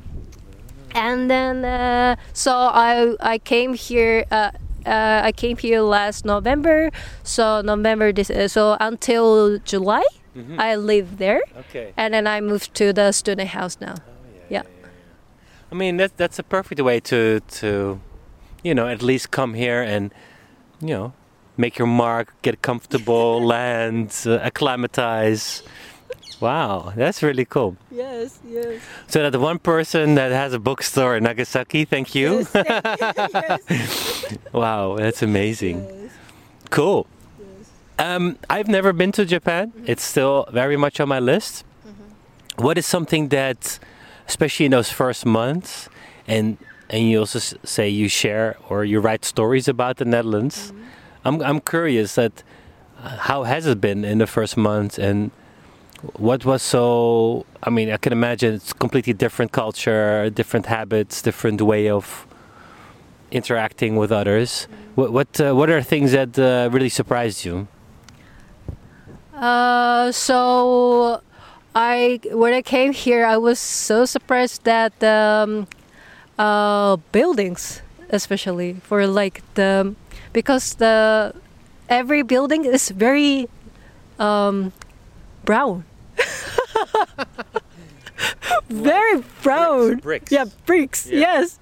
and 0.94 1.30
then 1.30 1.66
uh, 1.66 2.16
so 2.34 2.52
I 2.52 3.16
I 3.20 3.38
came 3.40 3.74
here. 3.74 4.24
Uh, 4.32 4.52
uh, 4.86 5.22
I 5.24 5.32
came 5.32 5.58
here 5.58 5.82
last 5.82 6.26
November, 6.26 6.92
so 7.24 7.62
November 7.62 8.12
this 8.14 8.30
uh, 8.30 8.48
so 8.48 8.78
until 8.80 9.58
July 9.66 10.04
Mhm. 10.36 10.60
I 10.60 10.76
live 10.76 11.18
there, 11.18 11.42
Okay. 11.60 11.94
and 11.96 12.14
then 12.14 12.28
I 12.28 12.42
moved 12.42 12.74
to 12.76 12.92
the 12.94 13.12
student 13.14 13.50
house 13.50 13.78
now. 13.80 13.96
Oh, 13.98 14.12
Yeah. 14.50 14.64
I 15.72 15.76
mean, 15.76 15.98
that, 15.98 16.18
that's 16.18 16.38
a 16.40 16.44
perfect 16.44 16.82
way 16.82 17.00
to, 17.00 17.40
to, 17.62 18.00
you 18.64 18.74
know, 18.76 18.88
at 18.88 19.02
least 19.02 19.32
come 19.32 19.54
here 19.54 19.82
and, 19.82 20.12
you 20.82 20.90
know, 20.94 21.14
make 21.58 21.78
your 21.80 21.88
mark, 21.88 22.34
get 22.42 22.62
comfortable, 22.62 23.42
land, 23.56 24.12
uh, 24.26 24.40
acclimatize. 24.44 25.64
Wow, 26.42 26.92
that's 26.96 27.24
really 27.24 27.46
cool. 27.46 27.78
Yes, 27.92 28.40
yes. 28.48 28.82
So 29.08 29.24
that 29.24 29.32
the 29.32 29.40
one 29.40 29.58
person 29.60 30.16
that 30.16 30.32
has 30.32 30.54
a 30.54 30.60
bookstore 30.60 31.16
in 31.18 31.24
Nagasaki, 31.24 31.86
thank 31.86 32.14
you. 32.14 32.46
wow, 34.52 34.96
that's 34.98 35.22
amazing. 35.22 36.10
Cool. 36.70 37.08
Um, 37.98 38.38
I've 38.50 38.68
never 38.68 38.92
been 38.92 39.12
to 39.14 39.26
Japan. 39.26 39.72
It's 39.86 40.04
still 40.04 40.46
very 40.52 40.76
much 40.76 41.00
on 41.00 41.08
my 41.08 41.20
list. 41.20 41.64
Mhm. 41.88 42.62
What 42.64 42.78
is 42.78 42.86
something 42.86 43.30
that, 43.30 43.80
especially 44.28 44.66
in 44.66 44.72
those 44.72 44.90
first 44.92 45.26
months, 45.26 45.88
and 46.28 46.58
and 46.90 47.10
you 47.10 47.20
also 47.20 47.40
say 47.64 47.88
you 47.90 48.10
share 48.10 48.58
or 48.70 48.84
you 48.84 49.00
write 49.00 49.24
stories 49.26 49.68
about 49.68 49.98
the 49.98 50.06
Netherlands. 50.06 50.72
Mhm. 50.72 50.84
I'm 51.24 51.42
I'm 51.42 51.60
curious 51.62 52.16
that 52.16 52.44
uh, 53.02 53.18
how 53.30 53.44
has 53.44 53.66
it 53.66 53.80
been 53.80 54.04
in 54.04 54.18
the 54.18 54.28
first 54.28 54.58
months 54.58 55.00
and 55.00 55.32
what 56.18 56.46
was 56.46 56.62
so 56.62 57.46
I 57.64 57.70
mean 57.70 57.92
I 57.92 57.98
can 57.98 58.14
imagine 58.14 58.54
it's 58.56 58.74
completely 58.74 59.14
different 59.14 59.52
culture, 59.52 60.30
different 60.30 60.66
habits, 60.68 61.22
different 61.22 61.62
way 61.62 61.90
of 61.90 62.28
interacting 63.32 63.96
with 63.96 64.12
others. 64.12 64.68
What 64.96 65.12
what 65.12 65.42
uh, 65.42 65.54
what 65.54 65.70
are 65.70 65.82
things 65.82 66.12
that 66.12 66.38
uh, 66.38 66.70
really 66.72 66.90
surprised 66.90 67.46
you? 67.46 67.68
Uh, 69.36 70.12
so 70.12 71.22
I 71.76 72.20
when 72.32 72.54
I 72.54 72.62
came 72.62 72.94
here, 72.94 73.26
I 73.26 73.38
was 73.38 73.60
so 73.60 74.06
surprised 74.06 74.64
that 74.64 75.04
um, 75.04 75.68
uh, 76.40 76.98
buildings, 77.12 77.82
especially 78.10 78.76
for 78.84 79.06
like 79.08 79.42
the 79.56 79.94
because 80.32 80.76
the 80.76 81.34
every 81.90 82.22
building 82.22 82.66
is 82.66 82.90
very 82.90 83.50
um, 84.20 84.72
brown. 85.46 85.86
very 88.70 89.24
brown. 89.44 89.98
bricks. 89.98 90.32
Yeah, 90.32 90.46
bricks. 90.66 91.08
Yeah. 91.08 91.20
Yes. 91.20 91.60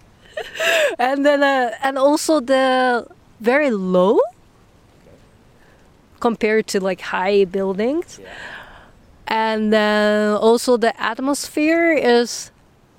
and 0.99 1.25
then 1.25 1.43
uh, 1.43 1.71
and 1.83 1.97
also 1.97 2.39
the 2.39 3.05
very 3.39 3.69
low 3.69 4.19
compared 6.19 6.65
to 6.67 6.79
like 6.79 7.01
high 7.01 7.45
buildings 7.45 8.19
Yeah. 8.21 8.29
and 9.27 9.71
then 9.73 10.31
also 10.37 10.77
the 10.77 10.93
atmosphere 10.99 11.93
is 11.93 12.49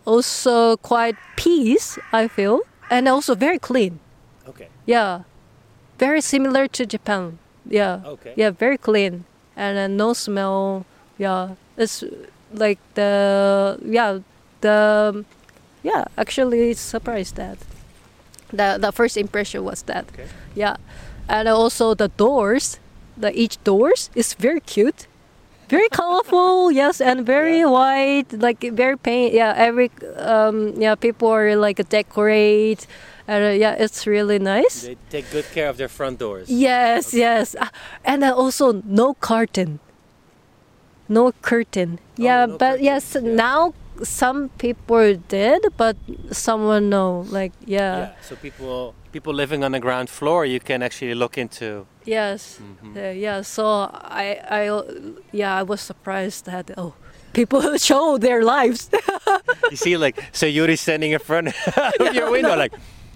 also 0.04 0.76
quite 0.76 1.16
peace 1.36 1.98
i 2.12 2.28
feel 2.28 2.60
and 2.90 3.08
also 3.08 3.34
very 3.34 3.58
clean 3.58 3.98
Okay. 4.46 4.68
yeah 4.84 5.22
very 5.98 6.20
similar 6.20 6.68
to 6.68 6.84
japan 6.84 7.38
yeah 7.66 8.00
Okay. 8.04 8.34
yeah 8.36 8.50
very 8.50 8.76
clean 8.76 9.24
and 9.56 9.76
then 9.76 9.96
no 9.96 10.12
smell. 10.12 10.84
Yeah 11.18 11.54
it's 11.76 12.04
like 12.52 12.78
the 12.94 13.78
yeah 13.84 14.18
the 14.60 15.24
yeah 15.82 16.04
actually 16.16 16.74
surprised 16.74 17.36
that. 17.36 17.58
The 18.52 18.78
the 18.80 18.92
first 18.92 19.16
impression 19.16 19.64
was 19.64 19.82
that. 19.82 20.06
Okay. 20.12 20.28
yeah. 20.54 20.76
And 21.28 21.48
also 21.48 21.94
the 21.94 22.08
doors 22.08 22.78
the 23.16 23.30
each 23.38 23.62
doors 23.64 24.10
is 24.14 24.34
very 24.34 24.60
cute. 24.60 25.06
Very 25.68 25.88
colorful 25.88 26.70
yes 26.80 27.00
and 27.00 27.24
very 27.24 27.60
Yeah. 27.60 27.66
white 27.70 28.32
like 28.32 28.60
very 28.72 28.98
paint 28.98 29.32
yeah 29.32 29.54
every 29.56 29.90
um 30.18 30.74
yeah 30.76 30.94
people 30.94 31.28
are 31.28 31.56
like 31.56 31.80
decorate 31.88 32.86
uh, 33.28 33.54
yeah 33.56 33.74
it's 33.84 34.06
really 34.06 34.38
nice 34.38 34.82
They 34.82 34.96
take 35.10 35.26
good 35.32 35.46
care 35.54 35.68
of 35.68 35.76
their 35.76 35.88
front 35.88 36.18
doors. 36.18 36.48
Yes, 36.48 37.14
yes. 37.14 37.56
Ah, 37.58 37.70
And 38.04 38.22
then 38.22 38.32
also 38.32 38.82
no 38.84 39.14
curtain. 39.20 39.78
No 41.08 41.32
curtain. 41.42 41.98
yeah, 42.16 42.44
Oh, 42.44 42.46
no 42.52 42.58
but 42.58 42.70
curtain, 42.70 42.84
yes, 42.84 43.14
yeah. 43.14 43.20
now 43.34 43.72
some 44.02 44.48
people 44.58 45.14
did, 45.28 45.62
but 45.76 45.96
someone 46.32 46.88
no. 46.90 47.24
Like 47.30 47.52
yeah. 47.66 47.98
Yeah. 47.98 48.12
So 48.28 48.36
people 48.36 48.94
people 49.12 49.32
living 49.32 49.62
on 49.64 49.72
the 49.72 49.80
ground 49.80 50.08
floor, 50.10 50.44
you 50.46 50.60
can 50.60 50.82
actually 50.82 51.14
look 51.14 51.38
into. 51.38 51.86
Yes. 52.04 52.58
Mhm. 52.60 52.96
Uh, 52.96 53.12
yeah, 53.14 53.42
so 53.42 53.64
I 54.24 54.40
I 54.50 54.68
uh, 54.68 54.82
yeah, 55.32 55.60
I 55.60 55.62
was 55.62 55.80
surprised 55.80 56.44
that 56.46 56.70
oh, 56.76 56.92
people 57.32 57.62
show 57.88 58.18
their 58.18 58.42
lives. 58.42 58.90
You 59.70 59.76
see, 59.76 59.96
like, 59.96 60.16
Sayuri 60.32 60.76
standing 60.78 61.12
in 61.12 61.18
front 61.18 61.48
of 62.00 62.14
your 62.14 62.30
window, 62.30 62.54
like, 62.56 62.72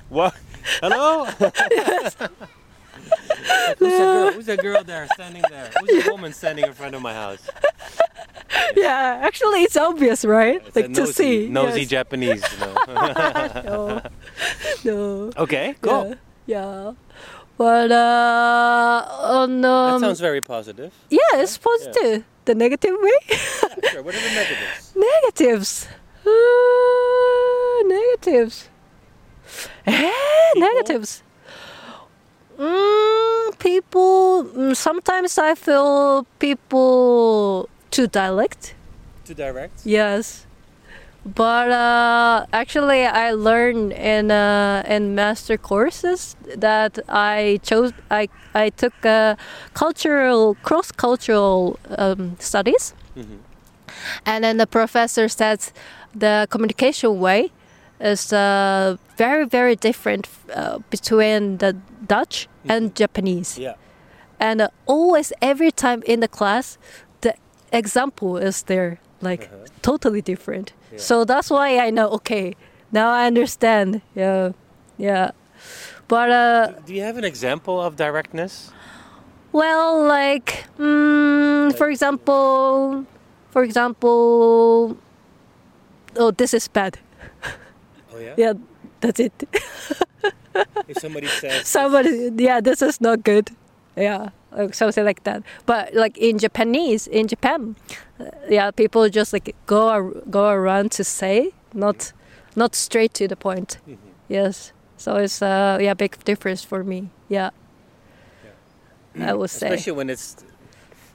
what? 0.09 0.35
Hello? 0.81 1.25
Like, 1.41 1.57
who's, 3.79 3.79
that 3.79 3.81
girl? 3.81 4.33
Who's 4.33 4.47
that 4.47 4.59
girl 4.61 4.85
there 4.85 5.07
standing 5.15 5.43
there? 5.51 5.71
Who's 5.81 6.05
the 6.05 6.11
woman 6.11 6.33
standing 6.33 6.67
in 6.67 6.73
front 6.73 6.95
of 6.95 7.03
my 7.03 7.15
house? 7.15 7.49
yeah, 8.77 9.21
actually 9.23 9.63
it's 9.63 9.77
obvious, 9.77 10.25
right? 10.25 10.63
It's 10.67 10.77
a 10.77 10.81
like 10.81 10.95
to 10.95 11.07
see. 11.07 11.49
nosy 11.49 11.81
yes. 11.81 11.91
Japanese. 11.91 12.43
You 12.53 12.59
know? 12.59 12.75
no. 13.65 14.03
no. 14.85 15.33
okay, 15.37 15.75
cool. 15.81 16.15
Yeah. 16.47 16.87
yeah. 16.87 16.93
But 17.57 17.91
uh, 17.91 19.07
on 19.11 19.63
That 19.63 19.69
um, 19.69 20.01
sounds 20.01 20.21
very 20.21 20.41
positive. 20.41 20.93
yeah, 21.11 21.19
it's 21.35 21.59
positive. 21.59 22.25
The 22.45 22.55
negative 22.55 22.95
way. 23.01 23.37
Sure. 23.91 24.03
What 24.03 24.15
are 24.15 24.21
the 24.21 24.35
negatives? 24.35 24.95
negatives. 24.97 25.89
Uh, 26.25 27.83
negatives. 27.85 28.69
Eh, 29.87 30.13
negatives. 30.57 31.23
Mm, 32.59 33.59
people. 33.59 34.45
mm, 34.45 34.77
Sometimes 34.77 35.39
I 35.39 35.55
feel 35.55 36.27
people 36.39 37.69
too 37.91 38.07
dialect. 38.07 38.75
Too 39.25 39.35
direct. 39.35 39.81
Yes. 39.85 40.45
But 41.25 41.71
uh, 41.71 42.47
actually, 42.53 43.05
I 43.05 43.33
learned 43.33 43.93
in 43.93 44.31
uh, 44.31 44.83
in 44.89 45.15
master 45.15 45.57
courses 45.59 46.37
that 46.57 46.99
I 47.09 47.61
chose. 47.63 47.93
I 48.11 48.29
I 48.55 48.71
took 48.71 48.95
uh, 49.05 49.35
cultural 49.75 50.57
cross 50.63 50.91
cultural 50.91 51.79
um, 51.99 52.37
studies, 52.39 52.95
Mhm. 53.17 53.39
and 54.25 54.43
then 54.45 54.57
the 54.57 54.67
professor 54.67 55.29
said 55.29 55.61
the 56.15 56.47
communication 56.51 57.21
way 57.21 57.51
is 58.01 58.33
uh, 58.33 58.97
very 59.17 59.45
very 59.47 59.75
different 59.77 60.29
uh, 60.55 60.79
between 60.91 61.59
the 61.59 61.73
Dutch 62.07 62.49
and 62.69 62.95
Japanese 62.95 63.59
Yeah. 63.59 63.75
and 64.41 64.61
uh, 64.61 64.69
always 64.87 65.33
every 65.43 65.71
time 65.73 66.03
in 66.07 66.21
the 66.21 66.29
class 66.29 66.79
the 67.21 67.35
example 67.73 68.37
is 68.49 68.63
there 68.65 68.99
like 69.21 69.45
Uh-huh. 69.51 69.67
totally 69.83 70.23
different 70.23 70.73
Yeah. 70.93 70.99
so 71.01 71.25
that's 71.25 71.51
why 71.51 71.79
i 71.87 71.91
know 71.91 72.09
okay 72.19 72.55
now 72.93 73.11
i 73.11 73.27
understand 73.27 74.01
yeah 74.15 74.53
yeah 74.99 75.31
but 76.09 76.31
uh 76.31 76.73
Do 76.87 76.95
you 76.95 77.03
have 77.05 77.19
an 77.19 77.25
example 77.25 77.81
of 77.87 77.97
directness? 77.97 78.71
well 79.53 80.07
like 80.07 80.65
mm, 80.79 81.75
for 81.77 81.89
example 81.91 83.05
for 83.51 83.63
example 83.65 84.97
oh 86.17 86.31
this 86.31 86.55
is 86.55 86.69
bad 86.69 86.99
Oh 88.19 88.21
yeah. 88.21 88.35
yeah 88.37 88.53
that's 89.01 89.21
it 89.21 89.33
If 90.89 90.99
somebody 90.99 91.29
says. 91.29 91.67
somebody 91.77 92.31
yeah 92.37 92.61
this 92.61 92.83
is 92.83 93.01
not 93.01 93.23
good 93.23 93.51
yeah, 93.97 94.29
like 94.53 94.75
something 94.75 95.05
like 95.05 95.25
that. 95.25 95.43
But 95.67 95.93
like 95.93 96.17
in 96.19 96.39
Japanese, 96.39 97.09
in 97.09 97.27
Japan, 97.27 97.75
uh, 98.21 98.27
yeah, 98.49 98.71
people 98.71 99.09
just 99.09 99.33
like 99.33 99.57
go 99.67 99.89
ar- 99.89 100.15
go 100.31 100.49
around 100.49 100.93
to 100.93 101.03
say, 101.05 101.53
not 101.75 102.13
not 102.55 102.75
straight 102.77 103.13
to 103.15 103.27
the 103.27 103.35
point. 103.37 103.79
Yes, 104.29 104.73
so 104.97 105.17
it's 105.17 105.43
uh 105.43 105.79
yeah 105.81 105.95
big 105.95 106.17
difference 106.25 106.63
for 106.63 106.85
me. 106.85 107.11
Yeah, 107.29 107.51
I 109.21 109.35
would 109.35 109.51
say. 109.51 109.67
especially 109.67 109.97
when 109.97 110.11
it's 110.11 110.37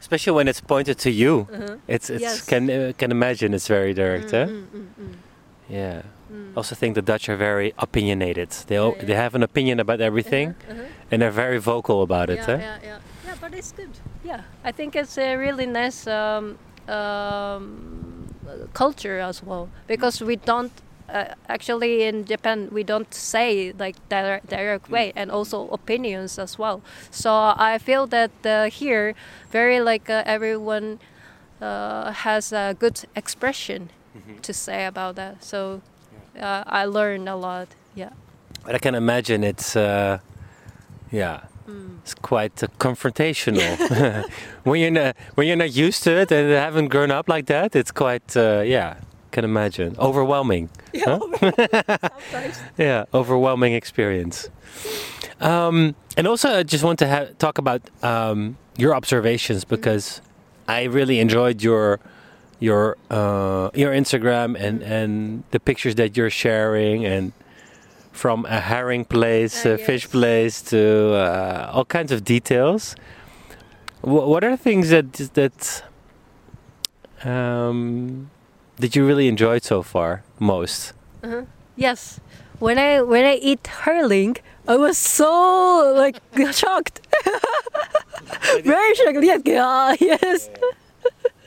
especially 0.02 0.34
when 0.36 0.48
it's 0.48 0.60
pointed 0.62 0.98
to 1.00 1.10
you. 1.10 1.48
It's 1.88 2.10
it's 2.10 2.22
Yes. 2.22 2.46
can 2.46 2.70
uh, 2.70 2.92
can 2.98 3.12
imagine 3.12 3.54
it's 3.54 3.68
very 3.68 3.94
direct. 3.94 4.32
huh? 4.32 4.48
Mm, 4.48 5.16
mm, 5.70 5.76
mm. 5.76 5.76
Yeah. 5.76 6.02
Also 6.56 6.76
think 6.76 6.96
the 6.96 7.02
Dutch 7.02 7.30
are 7.30 7.36
very 7.38 7.74
opinionated. 7.78 8.50
They 8.68 8.76
Yeah, 8.76 8.92
yeah. 8.98 9.06
they 9.06 9.16
have 9.16 9.36
an 9.36 9.44
opinion 9.44 9.80
about 9.80 10.02
everything, 10.02 10.56
Uh-huh. 10.70 10.84
and 11.12 11.22
they're 11.22 11.32
very 11.46 11.60
vocal 11.60 12.02
about 12.02 12.30
it. 12.30 12.38
yeah, 12.38 12.46
huh? 12.46 12.58
yeah, 12.62 12.78
yeah, 12.84 13.00
yeah. 13.26 13.36
But 13.42 13.54
it's 13.54 13.72
good. 13.72 13.90
Yeah, 14.24 14.42
I 14.64 14.72
think 14.72 14.96
it's 14.96 15.18
a 15.18 15.36
really 15.36 15.66
nice 15.66 16.08
um, 16.08 16.58
um, 16.88 18.28
culture 18.74 19.20
as 19.20 19.44
well 19.44 19.68
because 19.88 20.22
we 20.26 20.36
don't. 20.36 20.72
Uh, 21.10 21.26
actually, 21.50 22.04
in 22.04 22.26
Japan, 22.26 22.70
we 22.72 22.84
don't 22.84 23.14
say 23.14 23.74
like 23.78 23.96
direct, 24.10 24.50
direct 24.50 24.90
way, 24.90 25.12
and 25.16 25.30
also 25.32 25.68
opinions 25.70 26.40
as 26.40 26.58
well. 26.58 26.82
So 27.12 27.30
I 27.58 27.78
feel 27.78 28.08
that 28.08 28.32
uh, 28.46 28.70
here, 28.70 29.14
very 29.52 29.80
like 29.82 30.10
uh, 30.10 30.24
everyone 30.26 31.00
uh, 31.62 32.12
has 32.12 32.52
a 32.54 32.74
good 32.80 33.02
expression 33.16 33.90
to 34.42 34.54
say 34.54 34.86
about 34.86 35.16
that. 35.16 35.44
So 35.44 35.82
uh, 36.40 36.64
I 36.66 36.86
learned 36.86 37.28
a 37.30 37.36
lot. 37.36 37.68
Yeah. 37.96 38.10
But 38.66 38.76
I 38.76 38.80
can 38.80 38.96
imagine 38.96 39.44
it's, 39.44 39.76
uh, 39.76 40.20
yeah, 41.12 41.42
Mm. 41.68 42.00
it's 42.04 42.14
quite 42.14 42.62
uh, 42.62 42.68
confrontational. 42.78 43.64
when 44.66 44.82
you're 44.82 44.92
not 44.92 45.16
when 45.36 45.48
you're 45.48 45.56
not 45.56 45.72
used 45.74 46.04
to 46.04 46.12
it 46.12 46.30
and 46.30 46.52
haven't 46.52 46.90
grown 46.90 47.10
up 47.10 47.30
like 47.30 47.46
that, 47.46 47.74
it's 47.74 47.90
quite, 47.90 48.36
uh, 48.36 48.62
yeah, 48.66 48.96
can 49.32 49.46
imagine 49.46 49.96
overwhelming. 49.98 50.68
huh? 51.06 51.20
yeah, 52.78 53.06
overwhelming 53.14 53.74
experience. 53.76 54.50
Um, 55.40 55.96
and 56.18 56.28
also, 56.28 56.50
I 56.60 56.64
just 56.64 56.84
want 56.84 57.00
to 57.00 57.08
ha- 57.08 57.28
talk 57.40 57.58
about 57.58 57.82
um, 58.04 58.58
your 58.78 58.94
observations 58.94 59.64
because 59.66 60.22
I 60.68 60.84
really 60.84 61.20
enjoyed 61.20 61.64
your 61.64 62.00
your 62.68 62.84
uh, 63.18 63.70
your 63.82 63.92
Instagram 64.02 64.50
and 64.66 64.78
and 64.98 65.44
the 65.54 65.60
pictures 65.60 65.96
that 66.02 66.10
you're 66.18 66.36
sharing 66.46 67.06
and 67.14 67.26
from 68.24 68.46
a 68.46 68.60
herring 68.72 69.04
place, 69.16 69.56
Uh, 69.66 69.72
a 69.76 69.78
fish 69.90 70.06
place 70.16 70.56
to 70.72 70.80
uh, 71.26 71.74
all 71.74 71.86
kinds 71.98 72.12
of 72.16 72.20
details. 72.36 72.96
Wh- 74.02 74.28
what 74.32 74.44
are 74.48 74.56
things 74.68 74.86
that 74.96 75.08
that 75.40 75.58
um, 77.26 78.30
that 78.78 78.96
you 78.96 79.06
really 79.06 79.28
enjoyed 79.28 79.64
so 79.64 79.82
far 79.84 80.24
most? 80.40 80.94
Yes. 81.76 82.20
When 82.60 82.78
I 82.78 83.02
when 83.02 83.26
I 83.26 83.36
eat 83.50 83.66
herring, 83.84 84.38
I 84.68 84.76
was 84.78 84.98
so 84.98 85.32
like 86.04 86.16
shocked. 86.62 87.02
Very 88.64 88.94
shocked. 88.96 89.24
Yes, 89.24 89.42
yes. 90.02 90.50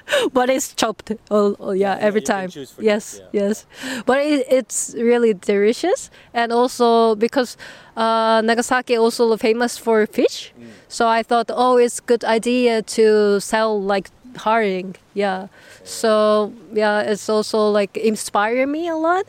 but 0.33 0.49
it's 0.51 0.75
chopped. 0.75 1.13
Oh, 1.31 1.57
oh 1.59 1.73
yeah, 1.73 1.97
every 2.01 2.21
can 2.23 2.49
time. 2.49 2.51
Yes, 2.79 3.19
that, 3.19 3.29
yes. 3.33 3.67
But 4.07 4.19
it, 4.19 4.47
it's 4.51 4.95
really 4.97 5.35
delicious, 5.35 6.11
and 6.33 6.53
also 6.53 7.15
because 7.17 7.57
uh, 7.97 8.41
Nagasaki 8.45 8.97
also 8.97 9.37
famous 9.37 9.79
for 9.79 10.07
fish, 10.07 10.53
Mm. 10.59 10.69
so 10.89 11.07
I 11.09 11.23
thought, 11.23 11.51
oh, 11.53 11.77
it's 11.77 12.01
good 12.01 12.25
idea 12.25 12.83
to 12.97 13.41
sell 13.41 13.81
like 13.81 14.11
herring. 14.45 14.97
Yeah. 15.15 15.49
So 15.85 16.53
yeah, 16.73 17.01
it's 17.13 17.29
also 17.29 17.71
like 17.71 17.97
inspire 17.97 18.67
me 18.67 18.89
a 18.89 18.97
lot. 18.97 19.27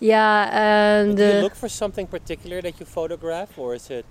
Yeah, 0.00 0.48
and 0.50 1.16
Do 1.16 1.22
you 1.22 1.38
uh, 1.38 1.42
look 1.42 1.54
for 1.54 1.68
something 1.68 2.06
particular 2.06 2.62
that 2.62 2.80
you 2.80 2.86
photograph, 2.86 3.58
or 3.58 3.74
is 3.74 3.90
it 3.90 4.06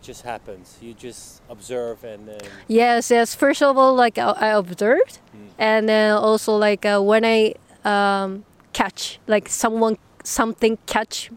it 0.00 0.04
just 0.06 0.22
happens? 0.22 0.76
You 0.80 0.94
just 0.94 1.42
observe 1.48 2.04
and 2.04 2.28
then 2.28 2.40
yes, 2.68 3.10
yes. 3.10 3.34
First 3.34 3.62
of 3.62 3.76
all, 3.76 3.94
like 3.94 4.18
I, 4.18 4.30
I 4.30 4.48
observed, 4.58 5.18
Mm. 5.34 5.48
and 5.58 5.88
then 5.88 6.12
also 6.12 6.56
like 6.56 6.84
uh, 6.86 7.00
when 7.00 7.24
I 7.24 7.54
um, 7.84 8.44
catch, 8.72 9.18
like 9.26 9.48
someone 9.48 9.96
something 10.24 10.78
catch 10.86 11.30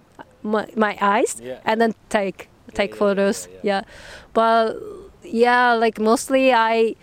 my, 0.44 0.66
my 0.76 0.98
eyes, 1.02 1.40
Yeah. 1.44 1.60
and 1.66 1.80
then 1.82 1.94
take 2.10 2.48
take 2.74 2.92
yeah, 2.92 2.98
photos. 3.00 3.48
yeah, 3.48 3.60
Yeah, 3.64 3.82
but 4.34 4.76
yeah, 5.24 5.74
like 5.74 6.00
mostly 6.00 6.54
I, 6.54 6.96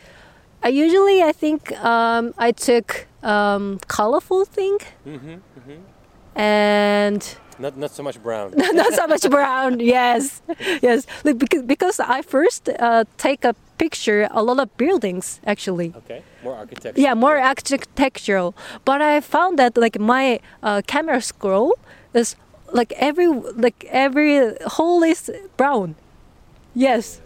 I 0.63 0.69
usually 0.69 1.23
I 1.23 1.33
think 1.33 1.73
um, 1.85 2.33
I 2.39 2.53
took 2.53 3.07
um, 3.23 3.79
colorful 3.87 4.45
thing 4.45 4.79
mm-hmm, 5.07 5.29
mm-hmm. 5.57 6.41
and 6.41 7.37
not 7.59 7.77
not 7.77 7.91
so 7.91 8.03
much 8.03 8.23
brown. 8.23 8.53
not 8.57 8.93
so 8.93 9.07
much 9.07 9.29
brown. 9.31 9.81
Yes, 9.81 10.43
yes. 10.83 11.07
Like 11.25 11.39
because, 11.39 11.63
because 11.63 12.01
I 12.01 12.23
first 12.23 12.69
uh, 12.69 13.05
take 13.17 13.45
a 13.45 13.55
picture 13.79 14.29
a 14.31 14.43
lot 14.43 14.59
of 14.59 14.77
buildings 14.77 15.41
actually. 15.47 15.93
okay, 15.97 16.23
more 16.43 16.55
architecture. 16.55 17.01
Yeah, 17.01 17.15
more 17.15 17.39
architectural. 17.39 18.55
But 18.85 19.03
I 19.03 19.21
found 19.21 19.59
that 19.59 19.77
like 19.77 19.99
my 19.99 20.41
uh, 20.63 20.83
camera 20.87 21.21
scroll 21.21 21.79
is 22.15 22.37
like 22.73 22.93
every 22.97 23.29
like 23.29 23.85
every 23.91 24.55
whole 24.67 25.03
is 25.03 25.31
brown. 25.57 25.95
Yes. 26.75 27.21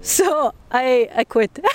So 0.00 0.52
I 0.70 1.08
I 1.14 1.24
quit. 1.24 1.58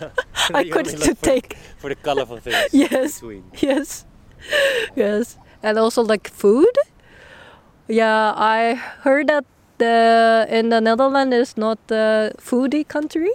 I 0.54 0.64
quit 0.64 0.86
to 0.86 1.14
for, 1.14 1.24
take. 1.24 1.56
for 1.78 1.88
the 1.88 1.96
colorful 1.96 2.38
things. 2.38 2.68
Yes. 2.72 3.20
Between. 3.20 3.44
Yes. 3.60 4.04
Yes. 4.94 5.36
And 5.62 5.78
also 5.78 6.02
like 6.02 6.28
food. 6.30 6.72
Yeah, 7.88 8.32
I 8.36 8.74
heard 8.74 9.28
that 9.28 9.44
the 9.78 10.46
in 10.50 10.68
the 10.68 10.80
Netherlands 10.80 11.34
is 11.34 11.56
not 11.56 11.78
a 11.90 12.32
foodie 12.38 12.86
country. 12.86 13.30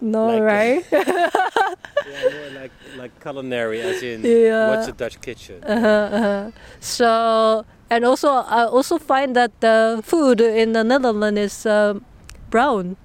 No, 0.00 0.26
Like, 0.26 0.42
uh, 0.42 0.44
right? 0.44 0.84
Yeah, 2.04 2.20
more 2.32 2.50
like 2.50 2.72
like 2.96 3.12
culinary, 3.20 3.80
as 3.80 4.02
in 4.02 4.22
Yeah. 4.24 4.68
what's 4.68 4.88
a 4.88 4.92
Dutch 4.92 5.20
kitchen? 5.20 5.64
uh-huh, 5.64 6.08
uh-huh. 6.12 6.50
So 6.80 7.64
and 7.90 8.04
also 8.04 8.28
I 8.28 8.64
also 8.66 8.98
find 8.98 9.34
that 9.36 9.52
the 9.60 10.00
food 10.04 10.40
in 10.40 10.72
the 10.72 10.84
Netherlands 10.84 11.40
is 11.40 11.66
um, 11.66 12.04
brown. 12.50 12.96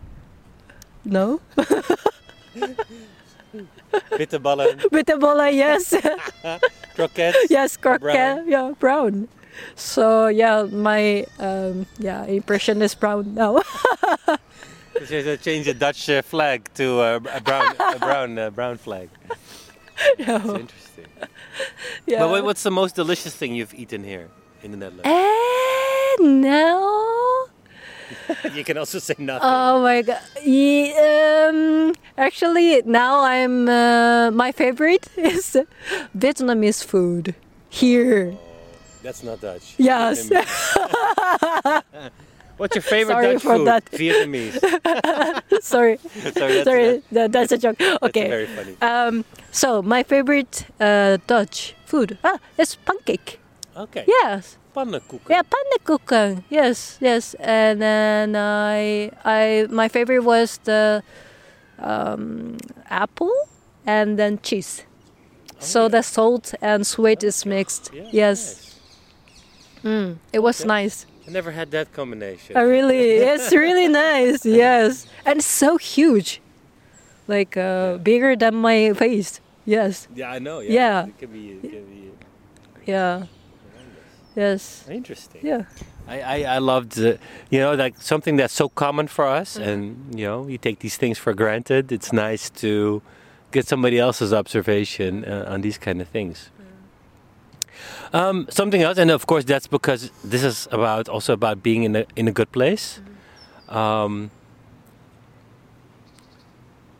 No, 1.05 1.39
Bitterballen, 4.11 4.77
bitterballen, 4.93 5.53
yes, 5.53 5.93
croquettes. 6.95 7.37
yes, 7.49 7.77
croquette, 7.77 8.01
brown. 8.45 8.47
yeah, 8.49 8.71
brown. 8.79 9.27
So 9.75 10.27
yeah, 10.27 10.63
my 10.63 11.25
um, 11.39 11.85
yeah 11.97 12.25
impression 12.25 12.81
is 12.81 12.93
brown 12.95 13.33
now. 13.33 13.61
Uh, 14.27 14.37
change 15.37 15.65
the 15.65 15.73
Dutch 15.73 16.09
uh, 16.09 16.21
flag 16.21 16.69
to 16.75 16.99
uh, 16.99 17.19
a 17.33 17.41
brown, 17.41 17.75
a 17.79 17.99
brown, 17.99 18.37
uh, 18.37 18.49
brown 18.49 18.77
flag. 18.77 19.09
That's 20.17 20.27
No. 20.27 20.55
interesting. 20.59 21.05
yeah. 22.05 22.19
But 22.19 22.43
what's 22.43 22.63
the 22.63 22.71
most 22.71 22.95
delicious 22.95 23.33
thing 23.35 23.55
you've 23.55 23.73
eaten 23.73 24.03
here 24.03 24.27
in 24.63 24.71
the 24.71 24.77
Netherlands? 24.77 25.05
And 25.07 26.41
now, 26.41 26.77
you 28.53 28.63
can 28.63 28.77
also 28.77 28.99
say 28.99 29.15
nothing. 29.17 29.47
oh 29.49 29.81
my 29.81 30.01
god! 30.01 30.19
Ye- 30.43 30.93
um, 30.93 31.93
actually, 32.17 32.81
now 32.85 33.21
I'm 33.21 33.67
uh, 33.69 34.31
my 34.31 34.51
favorite 34.51 35.07
is 35.17 35.57
Vietnamese 36.17 36.83
food 36.83 37.35
here. 37.69 38.35
That's 39.03 39.23
not 39.23 39.39
Dutch. 39.41 39.75
Yes. 39.77 40.29
What's 42.59 42.75
your 42.75 42.81
favorite 42.81 43.13
Sorry 43.13 43.33
Dutch 43.33 43.41
for 43.41 43.55
food? 43.55 43.67
that. 43.67 43.85
Vietnamese. 43.85 44.59
Sorry, 45.63 45.97
Sorry, 45.97 46.31
that's, 46.33 46.65
sorry, 46.65 47.01
that, 47.13 47.31
that's 47.31 47.51
a 47.53 47.57
joke. 47.57 47.79
Okay. 48.01 48.27
very 48.27 48.47
funny. 48.47 48.75
Um, 48.81 49.23
so 49.51 49.81
my 49.81 50.03
favorite 50.03 50.65
uh, 50.77 51.17
Dutch 51.25 51.73
food 51.85 52.17
ah, 52.23 52.37
is 52.57 52.75
pancake. 52.75 53.39
Okay. 53.77 54.03
Yes. 54.05 54.58
Pannenkoeken. 54.75 55.29
Yeah, 55.29 55.41
pannenkoeken. 55.43 56.43
Yes, 56.49 56.97
yes. 57.01 57.33
And 57.39 57.81
then 57.81 58.35
I, 58.35 59.11
I, 59.25 59.67
my 59.69 59.87
favorite 59.87 60.23
was 60.23 60.59
the 60.63 61.03
um, 61.79 62.57
apple 62.89 63.31
and 63.85 64.17
then 64.19 64.39
cheese. 64.41 64.83
so 65.59 65.83
yeah. 65.83 65.87
the 65.89 66.01
salt 66.03 66.53
and 66.61 66.85
sweet 66.85 67.23
is 67.23 67.45
mixed. 67.45 67.91
Yeah, 67.93 68.03
yes, 68.11 68.75
nice. 69.83 69.83
mm, 69.83 70.17
it 70.31 70.39
was 70.39 70.61
Okay. 70.61 70.67
nice. 70.67 71.05
I 71.27 71.31
never 71.31 71.51
had 71.51 71.71
that 71.71 71.91
combination. 71.93 72.55
I 72.57 72.61
really, 72.61 73.17
it's 73.21 73.51
really 73.51 73.87
nice. 73.87 74.45
Yes, 74.63 75.05
and 75.25 75.43
so 75.43 75.77
huge, 75.77 76.41
like 77.27 77.57
uh, 77.57 77.97
bigger 77.97 78.35
than 78.35 78.55
my 78.55 78.93
face. 78.93 79.41
Yes, 79.65 80.07
yeah, 80.15 80.31
I 80.31 80.39
know. 80.39 80.59
Yeah. 80.59 80.71
Yeah. 80.71 81.05
It 81.07 81.17
can 81.19 81.31
be. 81.31 81.49
It 81.51 81.61
can 81.61 81.85
be 81.85 82.11
yeah. 82.85 83.25
Yes. 84.35 84.87
Interesting. 84.89 85.41
Yeah. 85.43 85.63
I, 86.07 86.21
I, 86.21 86.55
I 86.55 86.57
loved, 86.59 86.99
uh, 86.99 87.17
you 87.49 87.59
know, 87.59 87.73
like 87.73 88.01
something 88.01 88.35
that's 88.35 88.53
so 88.53 88.69
common 88.69 89.07
for 89.07 89.25
us, 89.25 89.57
and 89.57 90.17
you 90.17 90.25
know, 90.25 90.47
you 90.47 90.57
take 90.57 90.79
these 90.79 90.97
things 90.97 91.17
for 91.17 91.33
granted. 91.33 91.91
It's 91.91 92.11
nice 92.11 92.49
to 92.61 93.01
get 93.51 93.67
somebody 93.67 93.99
else's 93.99 94.33
observation 94.33 95.25
uh, 95.25 95.45
on 95.47 95.61
these 95.61 95.77
kind 95.77 96.01
of 96.01 96.07
things. 96.07 96.49
Um, 98.11 98.47
something 98.49 98.81
else, 98.81 98.97
and 98.97 99.11
of 99.11 99.27
course, 99.27 99.43
that's 99.45 99.67
because 99.67 100.09
this 100.23 100.43
is 100.43 100.67
about 100.71 101.07
also 101.09 101.33
about 101.33 101.61
being 101.61 101.83
in 101.83 101.95
a 101.95 102.05
in 102.15 102.27
a 102.27 102.31
good 102.31 102.51
place. 102.51 103.01
Um, 103.67 104.31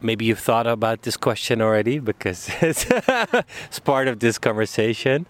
maybe 0.02 0.26
you've 0.26 0.40
thought 0.40 0.68
about 0.68 1.02
this 1.02 1.18
question 1.18 1.62
already 1.62 2.00
because 2.00 2.50
it's, 2.62 2.86
it's 2.90 3.80
part 3.80 4.08
of 4.08 4.20
this 4.20 4.38
conversation. 4.38 5.26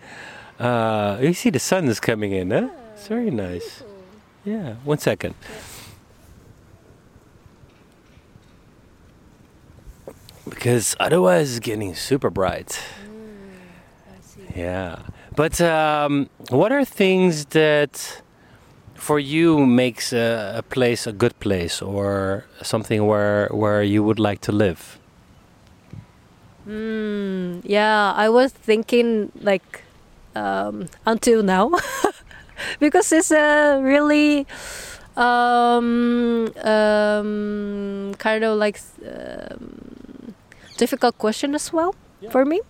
Uh, 0.59 1.17
you 1.21 1.33
see, 1.33 1.49
the 1.49 1.59
sun 1.59 1.87
is 1.87 1.99
coming 1.99 2.33
in, 2.33 2.51
huh? 2.51 2.69
It's 2.93 3.07
very 3.07 3.31
nice. 3.31 3.83
Yeah, 4.43 4.75
one 4.83 4.97
second. 4.97 5.35
Because 10.49 10.95
otherwise, 10.99 11.51
it's 11.51 11.59
getting 11.59 11.95
super 11.95 12.29
bright. 12.29 12.83
Yeah. 14.55 14.99
But 15.35 15.61
um, 15.61 16.29
what 16.49 16.71
are 16.71 16.83
things 16.83 17.45
that 17.45 18.21
for 18.95 19.19
you 19.19 19.65
makes 19.65 20.11
a, 20.11 20.55
a 20.57 20.63
place 20.63 21.07
a 21.07 21.13
good 21.13 21.39
place 21.39 21.81
or 21.81 22.45
something 22.61 23.05
where 23.05 23.47
where 23.51 23.81
you 23.81 24.03
would 24.03 24.19
like 24.19 24.41
to 24.41 24.51
live? 24.51 24.99
Mm, 26.67 27.61
yeah, 27.63 28.11
I 28.13 28.27
was 28.27 28.51
thinking 28.51 29.31
like 29.39 29.83
um, 30.39 30.87
until 31.05 31.43
now 31.43 31.71
because 32.79 33.11
it's 33.11 33.31
a 33.31 33.79
really 33.83 34.47
um, 35.17 36.51
um, 36.63 38.13
kind 38.17 38.43
of 38.43 38.57
like 38.57 38.79
um, 39.05 40.33
difficult 40.77 41.17
question 41.17 41.55
as 41.55 41.71
well 41.73 41.95
Yeah. 42.21 42.29
for 42.31 42.45
me 42.45 42.61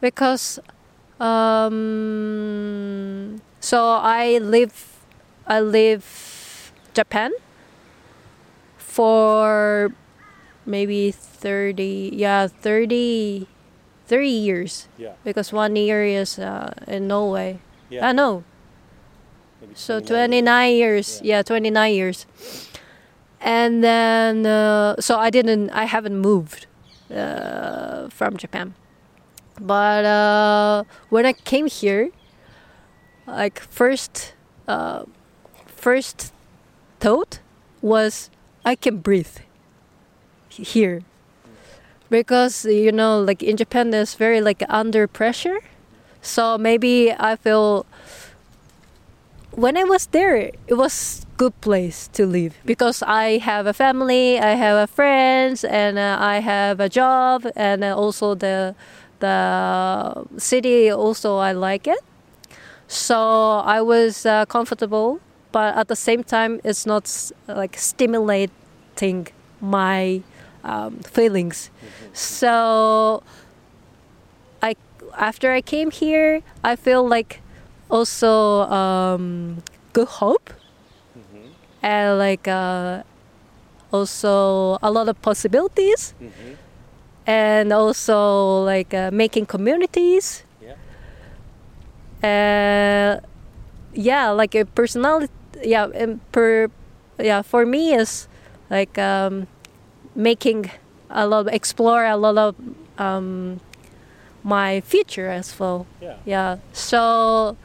because 0.00 0.58
um, 1.20 1.80
so 3.60 3.78
I 4.02 4.38
live 4.38 4.74
I 5.46 5.60
live 5.60 6.04
Japan 6.94 7.32
for 8.78 9.92
maybe 10.64 11.10
30 11.10 12.10
yeah 12.14 12.46
30 12.48 13.46
30 14.06 14.28
years 14.28 14.88
Yeah. 14.98 15.12
because 15.24 15.52
one 15.52 15.76
year 15.76 16.04
is 16.04 16.38
uh, 16.38 16.72
in 16.86 17.08
Norway. 17.08 17.58
I 17.90 18.12
know. 18.12 18.42
So 19.74 20.00
29 20.00 20.74
years. 20.76 21.20
Yeah, 21.22 21.42
29 21.42 21.92
years. 21.94 22.26
And 23.40 23.82
then, 23.84 24.46
uh, 24.46 24.96
so 25.00 25.18
I 25.18 25.30
didn't, 25.30 25.70
I 25.70 25.84
haven't 25.84 26.18
moved 26.18 26.66
uh, 27.14 28.08
from 28.08 28.36
Japan. 28.36 28.74
But 29.60 30.04
uh, 30.04 30.84
when 31.10 31.26
I 31.26 31.32
came 31.32 31.66
here, 31.66 32.10
like 33.26 33.60
first, 33.60 34.34
uh, 34.68 35.04
first 35.66 36.32
thought 37.00 37.40
was 37.82 38.30
I 38.64 38.74
can 38.74 38.98
breathe 38.98 39.38
here 40.48 41.02
because 42.10 42.64
you 42.64 42.92
know 42.92 43.20
like 43.20 43.42
in 43.42 43.56
japan 43.56 43.90
there's 43.90 44.14
very 44.14 44.40
like 44.40 44.62
under 44.68 45.06
pressure. 45.06 45.58
So 46.22 46.58
maybe 46.58 47.12
i 47.12 47.36
feel 47.36 47.86
when 49.52 49.76
i 49.76 49.84
was 49.84 50.06
there 50.06 50.36
it 50.36 50.74
was 50.74 51.24
good 51.36 51.58
place 51.60 52.08
to 52.08 52.26
live. 52.26 52.54
Because 52.64 53.02
i 53.02 53.38
have 53.38 53.66
a 53.66 53.72
family 53.72 54.38
i 54.38 54.54
have 54.54 54.76
a 54.76 54.86
friends 54.86 55.64
and 55.64 55.98
uh, 55.98 56.16
i 56.20 56.40
have 56.40 56.80
a 56.80 56.88
job 56.88 57.46
and 57.54 57.84
uh, 57.84 57.96
also 57.96 58.34
the 58.34 58.74
the 59.20 60.26
city 60.36 60.90
also 60.90 61.36
i 61.38 61.52
like 61.52 61.86
it. 61.86 62.00
So 62.88 63.62
i 63.64 63.80
was 63.80 64.26
uh, 64.26 64.46
comfortable 64.46 65.20
but 65.52 65.76
at 65.76 65.88
the 65.88 65.96
same 65.96 66.22
time 66.24 66.60
it's 66.64 66.86
not 66.86 67.06
like 67.48 67.78
stimulating 67.78 69.28
my 69.60 70.22
um, 70.66 70.98
feelings. 71.06 71.70
So 72.12 73.22
I 74.62 74.74
after 75.16 75.52
I 75.52 75.62
came 75.62 75.90
here, 75.90 76.42
I 76.64 76.76
feel 76.76 77.06
like 77.08 77.40
also 77.88 78.62
um, 78.68 79.62
good 79.94 80.08
hope. 80.20 80.50
And 81.82 82.18
like 82.18 82.48
uh, 82.48 83.02
also 83.92 84.76
a 84.82 84.90
lot 84.90 85.08
of 85.08 85.16
possibilities. 85.22 86.14
And 87.26 87.72
also 87.72 88.64
like 88.64 88.92
uh, 88.94 89.10
making 89.12 89.46
communities. 89.46 90.42
Uh, 92.22 93.20
yeah, 93.94 94.30
like 94.30 94.54
a 94.54 94.64
personality. 94.64 95.32
Yeah, 95.62 95.88
and 95.94 96.20
per 96.32 96.68
yeah 97.18 97.42
for 97.42 97.64
me 97.64 97.94
is 97.94 98.28
like 98.70 98.98
um, 98.98 99.46
making 100.16 100.70
a 101.10 101.26
lot, 101.26 101.46
explore 101.52 102.04
a 102.04 102.16
lot 102.16 102.36
of 102.38 102.54
um, 102.98 103.60
my 104.42 104.80
future 104.80 105.28
as 105.28 105.58
well. 105.58 105.86
Yeah. 106.00 106.16
Yeah. 106.24 106.56
So 106.72 107.56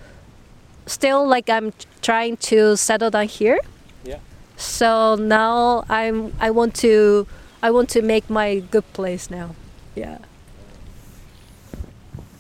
still 0.86 1.28
like 1.28 1.50
I'm 1.50 1.74
trying 2.02 2.38
to 2.38 2.76
settle 2.76 3.10
down 3.10 3.28
here. 3.28 3.60
Yeah. 4.04 4.20
So 4.58 5.16
now 5.16 5.86
I'm 5.90 6.34
I 6.40 6.52
want 6.52 6.76
to 6.76 7.28
I 7.64 7.72
want 7.72 7.90
to 7.90 8.02
make 8.02 8.30
my 8.30 8.60
good 8.72 8.92
place 8.94 9.30
now. 9.30 9.56
Yeah. 9.96 10.18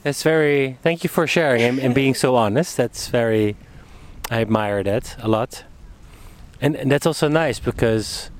That's 0.04 0.24
very. 0.24 0.78
Thank 0.82 1.04
you 1.04 1.10
for 1.10 1.28
sharing 1.28 1.62
and, 1.62 1.80
and 1.80 1.94
being 1.94 2.16
so 2.16 2.36
honest. 2.36 2.76
That's 2.76 3.08
very. 3.08 3.56
I 4.32 4.42
admire 4.42 4.82
that 4.84 5.16
a 5.20 5.28
lot, 5.28 5.64
and, 6.60 6.76
and 6.76 6.92
that's 6.92 7.06
also 7.06 7.28
nice 7.28 7.60
because. 7.60 8.31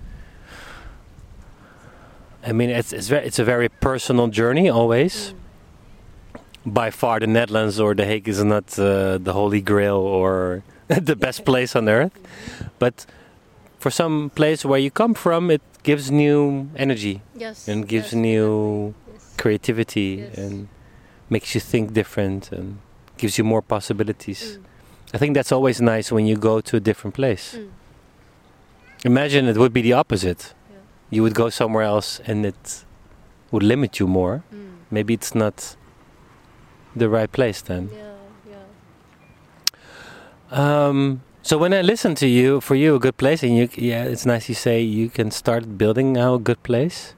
I 2.46 2.54
mean, 2.54 2.70
it's 2.70 2.92
it's 2.94 3.08
very, 3.08 3.26
it's 3.26 3.40
a 3.40 3.44
very 3.44 3.70
personal 3.70 4.28
journey 4.28 4.70
always. 4.70 5.34
By 6.66 6.92
far, 6.92 7.20
the 7.20 7.28
Netherlands 7.28 7.80
or 7.80 7.96
The 7.96 8.06
Hague 8.06 8.28
is 8.28 8.44
not 8.44 8.78
uh, 8.78 9.18
the 9.18 9.34
holy 9.34 9.62
grail 9.62 9.98
or 9.98 10.64
the 10.88 11.16
best 11.16 11.44
place 11.50 11.76
on 11.76 11.90
earth, 11.90 12.14
but 12.80 13.06
for 13.80 13.90
some 13.92 14.30
place 14.36 14.64
where 14.64 14.80
you 14.80 14.92
come 14.92 15.14
from, 15.16 15.50
it 15.50 15.62
gives 15.84 16.12
new 16.12 16.70
energy 16.76 17.22
Yes. 17.36 17.68
and 17.68 17.88
gives 17.88 18.14
new 18.14 18.94
creativity 19.38 20.22
Yes. 20.22 20.38
and 20.38 20.68
makes 21.30 21.56
you 21.56 21.62
think 21.62 21.94
different 21.94 22.52
and 22.52 22.78
gives 23.18 23.38
you 23.40 23.44
more 23.44 23.64
possibilities. 23.64 24.58
Mm. 24.60 24.64
I 25.16 25.18
think 25.18 25.34
that's 25.34 25.52
always 25.52 25.82
nice 25.82 26.12
when 26.12 26.28
you 26.28 26.38
go 26.38 26.62
to 26.62 26.78
a 26.78 26.80
different 26.80 27.16
place. 27.16 27.58
Imagine 29.04 29.48
it 29.48 29.58
would 29.58 29.74
be 29.74 29.82
the 29.82 29.94
opposite. 29.94 30.54
Yeah. 31.12 31.18
You 31.18 31.24
would 31.24 31.36
go 31.36 31.50
somewhere 31.50 31.84
else 31.84 32.22
and 32.26 32.46
it 32.46 32.86
would 33.52 33.64
limit 33.64 34.00
you 34.00 34.08
more. 34.08 34.44
Mm. 34.54 34.78
Maybe 34.90 35.14
it's 35.14 35.36
not 35.36 35.76
the 36.96 37.10
right 37.10 37.32
place 37.32 37.62
then. 37.62 37.90
Yeah, 37.94 38.14
yeah. 40.52 40.88
Um, 40.88 41.22
so 41.44 41.58
when 41.58 41.74
I 41.74 41.82
listen 41.82 42.16
to 42.16 42.28
you, 42.28 42.62
for 42.62 42.76
you 42.76 42.96
a 42.96 43.00
good 43.00 43.18
place, 43.18 43.44
and 43.44 43.56
you, 43.56 43.70
yeah, 43.76 44.04
it's 44.04 44.26
nice 44.26 44.48
you 44.50 44.56
say 44.56 44.82
you 44.82 45.10
can 45.10 45.32
start 45.32 45.78
building 45.78 46.14
now 46.14 46.36
a 46.36 46.40
good 46.40 46.62
place. 46.64 47.14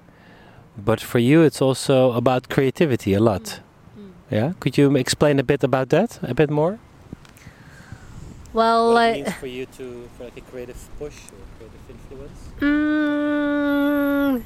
But 0.77 0.99
for 0.99 1.19
you, 1.19 1.43
it's 1.43 1.61
also 1.61 2.13
about 2.13 2.49
creativity 2.49 3.13
a 3.13 3.19
lot. 3.19 3.43
Mm. 3.43 3.59
Mm. 3.99 4.11
Yeah, 4.31 4.53
could 4.59 4.77
you 4.77 4.95
explain 4.95 5.39
a 5.39 5.43
bit 5.43 5.63
about 5.63 5.89
that 5.89 6.19
a 6.23 6.33
bit 6.33 6.49
more? 6.49 6.79
Well, 8.53 8.91
like 8.93 9.27
for 9.39 9.47
you 9.47 9.65
to 9.77 10.09
for 10.15 10.25
like 10.25 10.37
a 10.37 10.41
creative 10.41 10.77
push 10.99 11.15
or 11.31 11.41
influence. 11.89 12.39
Mm, 12.59 14.43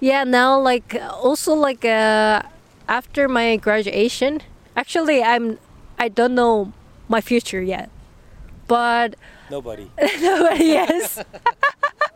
yeah, 0.00 0.24
now 0.24 0.58
like 0.60 0.96
also 1.22 1.54
like 1.54 1.84
uh, 1.84 2.42
after 2.88 3.28
my 3.28 3.56
graduation, 3.56 4.40
actually 4.76 5.22
I'm 5.22 5.58
I 5.98 6.08
don't 6.08 6.34
know 6.34 6.72
my 7.08 7.20
future 7.20 7.62
yet, 7.62 7.90
but 8.66 9.14
Nobody. 9.50 9.90
nobody 10.20 10.64
yes. 10.64 11.22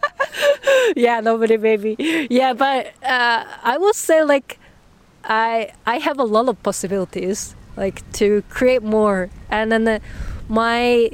yeah, 0.97 1.21
nobody 1.21 1.57
maybe. 1.57 1.97
Yeah, 2.31 2.53
but 2.55 2.87
uh, 3.03 3.45
I 3.63 3.79
will 3.79 3.95
say 3.95 4.23
like 4.23 4.59
I 5.25 5.73
I 5.87 5.99
have 5.99 6.19
a 6.19 6.25
lot 6.25 6.49
of 6.49 6.63
possibilities 6.63 7.55
like 7.77 8.01
to 8.23 8.43
create 8.49 8.83
more, 8.83 9.31
and 9.51 9.73
then 9.73 9.89
uh, 9.89 9.99
my 10.49 11.11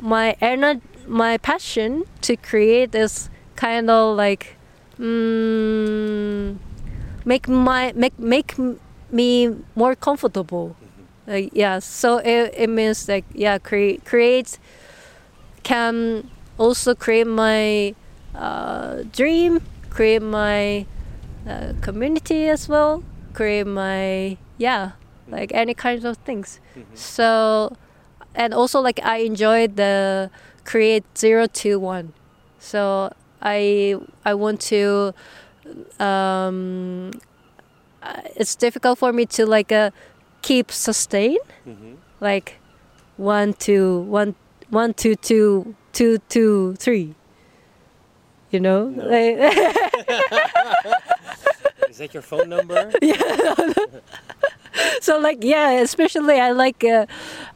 my 0.00 0.36
ener- 0.40 0.80
my 1.08 1.38
passion 1.38 2.04
to 2.22 2.36
create 2.36 2.94
is 2.94 3.30
kind 3.56 3.90
of 3.90 4.16
like 4.16 4.56
mm, 4.98 6.56
make 7.24 7.48
my 7.48 7.92
make 7.94 8.18
make 8.18 8.54
me 9.10 9.56
more 9.74 9.94
comfortable. 9.94 10.76
Like 11.26 11.50
yeah, 11.52 11.78
so 11.78 12.18
it, 12.18 12.54
it 12.56 12.70
means 12.70 13.08
like 13.08 13.24
yeah, 13.34 13.58
create 13.58 14.04
create 14.04 14.58
can 15.62 16.30
also 16.58 16.94
create 16.94 17.26
my 17.26 17.94
uh, 18.34 19.02
dream, 19.12 19.60
create 19.90 20.22
my 20.22 20.86
uh, 21.48 21.72
community 21.80 22.48
as 22.48 22.68
well, 22.68 23.02
create 23.34 23.66
my 23.66 24.36
yeah, 24.56 24.92
like 25.28 25.52
any 25.52 25.74
kinds 25.74 26.04
of 26.04 26.16
things. 26.18 26.60
So 26.94 27.76
and 28.34 28.54
also 28.54 28.80
like 28.80 29.00
I 29.04 29.18
enjoyed 29.18 29.76
the 29.76 30.30
create 30.68 31.04
zero 31.16 31.46
to 31.64 31.80
one. 31.80 32.12
So 32.60 33.08
I 33.40 33.96
I 34.24 34.34
want 34.34 34.60
to 34.72 35.14
um 36.00 37.10
uh, 38.02 38.20
it's 38.36 38.54
difficult 38.56 38.98
for 38.98 39.12
me 39.12 39.26
to 39.26 39.44
like 39.46 39.72
uh, 39.72 39.90
keep 40.42 40.70
sustain 40.70 41.36
Mm-hmm. 41.66 41.94
like 42.20 42.58
one 43.16 43.52
two 43.54 44.00
one 44.08 44.34
one 44.70 44.94
two 44.94 45.14
two 45.16 45.74
two 45.92 46.18
two 46.28 46.74
three 46.76 47.14
you 48.50 48.60
know 48.60 48.88
No. 48.88 49.04
like, 49.04 49.36
Is 51.90 51.98
that 51.98 52.14
your 52.14 52.22
phone 52.22 52.48
number? 52.48 52.90
so 55.00 55.18
like 55.18 55.42
yeah 55.44 55.70
especially 55.80 56.40
i 56.40 56.50
like 56.52 56.84
uh, 56.84 57.06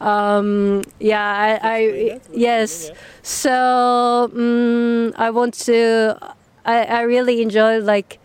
um 0.01 0.83
yeah 1.01 1.59
i, 1.62 1.79
I 1.79 2.20
yes 2.33 2.90
so 3.22 4.31
mm 4.35 5.12
i 5.16 5.31
want 5.31 5.55
to 5.66 6.16
i 6.64 6.85
i 6.85 7.01
really 7.03 7.42
enjoy 7.42 7.79
like 7.81 8.18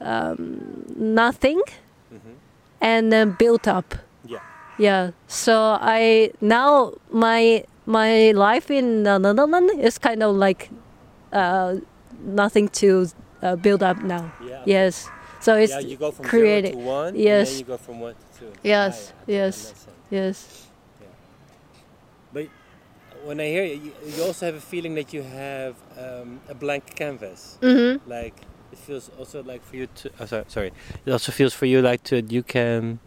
um 0.00 0.84
nothing 0.96 1.60
Mhm. 2.12 2.34
and 2.80 3.12
then 3.12 3.32
build 3.38 3.66
up 3.68 3.94
Yeah. 4.26 4.40
yeah 4.78 5.10
so 5.28 5.78
i 5.80 6.30
now 6.40 6.92
my 7.10 7.64
my 7.86 8.32
life 8.32 8.70
in 8.70 9.04
the 9.04 9.18
netherlands 9.18 9.72
is 9.80 9.98
kind 9.98 10.22
of 10.22 10.36
like 10.36 10.70
uh 11.32 11.76
nothing 12.24 12.68
to 12.80 13.08
uh, 13.42 13.56
build 13.56 13.82
up 13.82 14.02
now 14.02 14.30
Yeah. 14.44 14.62
yes 14.66 15.08
so 15.40 15.56
it's 15.56 15.72
yeah, 15.72 15.80
you 15.80 15.96
go 15.96 16.10
from 16.12 16.24
creating 16.26 16.78
zero 16.78 16.84
to 16.84 16.90
one, 16.94 17.08
and 17.08 17.16
Yes. 17.18 17.48
then 17.50 17.58
you 17.58 17.64
go 17.64 17.76
from 17.76 17.98
one 18.00 18.14
Yes, 18.62 19.12
yeah, 19.26 19.34
yes. 19.36 19.62
that 19.62 19.68
makes 19.68 19.80
sense. 19.80 19.96
yes 20.10 20.66
But 22.32 22.48
when 23.24 23.40
I 23.40 23.46
hear 23.46 23.64
you, 23.64 23.92
you 24.06 24.22
also 24.24 24.46
have 24.46 24.54
a 24.56 24.60
feeling 24.60 24.94
that 24.94 25.12
you 25.12 25.22
have 25.22 25.76
um, 25.98 26.40
a 26.48 26.54
blank 26.54 26.94
canvas. 26.94 27.58
mm-hmm. 27.60 28.08
Like 28.08 28.34
it 28.72 28.78
feels 28.78 29.10
also 29.18 29.42
like 29.42 29.62
for 29.62 29.76
you 29.76 29.86
to. 29.86 30.10
Oh, 30.18 30.26
sorry, 30.26 30.44
sorry. 30.48 30.72
It 31.04 31.12
also 31.12 31.30
feels 31.32 31.54
for 31.54 31.66
you 31.66 31.82
like 31.82 32.02
to 32.04 32.22
you 32.22 32.42
can 32.42 32.98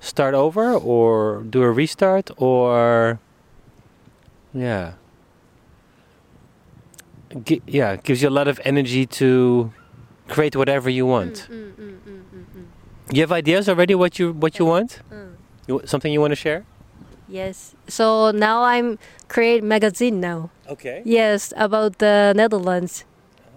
start 0.00 0.34
over 0.34 0.74
or 0.74 1.42
do 1.42 1.62
a 1.62 1.70
restart 1.70 2.30
or 2.36 3.18
yeah. 4.54 4.92
Gi- 7.44 7.62
yeah, 7.66 7.96
gives 7.96 8.22
you 8.22 8.28
a 8.28 8.36
lot 8.40 8.48
of 8.48 8.58
energy 8.64 9.04
to 9.06 9.72
create 10.28 10.56
whatever 10.56 10.88
you 10.88 11.04
want. 11.04 11.46
Mm, 11.50 11.72
You 13.10 13.22
have 13.22 13.32
ideas 13.32 13.68
already 13.68 13.94
what 13.94 14.18
you 14.18 14.32
what 14.32 14.58
you 14.58 14.66
want? 14.66 15.00
mm. 15.10 15.34
You, 15.66 15.80
something 15.84 16.12
you 16.12 16.20
want 16.20 16.32
to 16.32 16.36
share? 16.36 16.64
yes 17.30 17.74
so 17.86 18.30
now 18.30 18.62
i'm 18.64 18.96
create 19.28 19.62
magazine 19.62 20.18
now 20.18 20.48
Okay. 20.66 21.02
yes 21.04 21.52
about 21.56 21.98
the 21.98 22.32
netherlands 22.34 23.04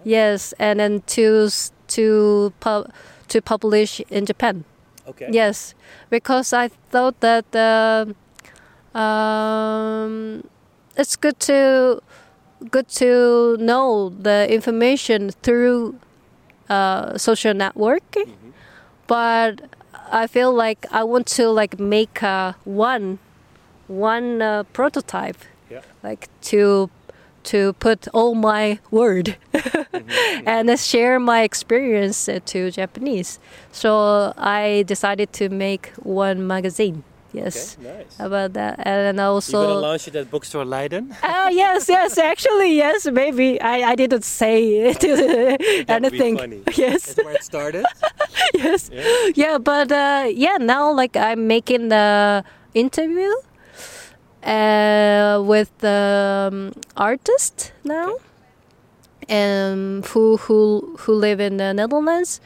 yes 0.04 0.52
and 0.58 0.78
then 0.78 1.00
to 1.16 1.48
to 1.88 2.52
pub 2.60 2.92
to 3.28 3.40
publish 3.40 4.00
in 4.10 4.26
japan 4.26 4.64
Okay. 5.08 5.28
Yes, 5.32 5.74
because 6.10 6.52
I 6.52 6.68
thought 6.92 7.18
that 7.26 7.48
um 7.56 8.14
um, 8.94 10.44
it's 10.96 11.16
good 11.16 11.38
to 11.50 12.00
good 12.70 12.88
to 13.02 13.56
know 13.58 14.10
the 14.10 14.46
information 14.52 15.30
through 15.42 15.98
uh, 16.68 17.18
social 17.18 17.54
network, 17.54 18.04
Mhm. 18.14 18.41
But 19.12 19.52
I 20.22 20.26
feel 20.26 20.52
like 20.64 20.86
I 20.90 21.02
want 21.04 21.26
to 21.38 21.44
like 21.60 21.74
make 21.78 22.22
a 22.22 22.54
one 22.64 23.18
one 23.88 24.40
uh, 24.42 24.62
prototype, 24.72 25.40
Yeah. 25.70 25.82
like 26.02 26.28
to 26.50 26.88
to 27.44 27.72
put 27.86 28.00
all 28.14 28.34
my 28.34 28.78
word 28.90 29.26
Mhm. 29.52 30.46
and 30.46 30.78
share 30.80 31.18
my 31.20 31.42
experience 31.42 32.18
uh, 32.28 32.38
to 32.52 32.70
Japanese. 32.70 33.38
So 33.72 33.90
I 34.38 34.84
decided 34.86 35.28
to 35.40 35.48
make 35.48 35.84
one 36.24 36.46
magazine. 36.46 37.02
Yes, 37.32 37.76
Okay. 37.80 37.88
Nice. 37.98 38.16
about 38.20 38.52
that, 38.52 38.76
and 38.86 39.18
also. 39.18 39.58
You're 39.58 39.68
gonna 39.68 39.80
launch 39.80 40.06
it 40.08 40.16
at 40.16 40.30
Bookstore 40.30 40.66
Leiden. 40.66 41.16
Oh 41.24 41.48
yes, 41.62 41.88
yes. 41.88 42.18
Actually, 42.18 42.76
yes. 42.76 43.06
Maybe 43.10 43.58
I, 43.60 43.92
I 43.92 43.94
didn't 43.96 44.24
say 44.24 44.84
anything. 45.88 46.36
funny. 46.36 46.60
Yes, 46.76 47.14
That's 47.14 47.24
where 47.24 47.34
it 47.34 47.44
started. 47.44 47.84
yes. 48.54 48.90
Yeah. 48.92 49.30
Yeah, 49.34 49.58
but 49.58 49.90
uh, 49.90 50.28
yeah, 50.28 50.58
now 50.60 50.92
like 50.92 51.16
I'm 51.16 51.46
making 51.46 51.88
the 51.88 52.44
interview 52.74 53.32
uh, 54.42 55.42
with 55.44 55.70
the 55.78 56.48
um, 56.52 56.72
artist 56.96 57.72
now, 57.84 58.16
and 59.28 60.04
who 60.06 60.36
who 60.36 60.96
who 61.00 61.12
live 61.14 61.40
in 61.40 61.56
the 61.56 61.72
Netherlands, 61.72 62.40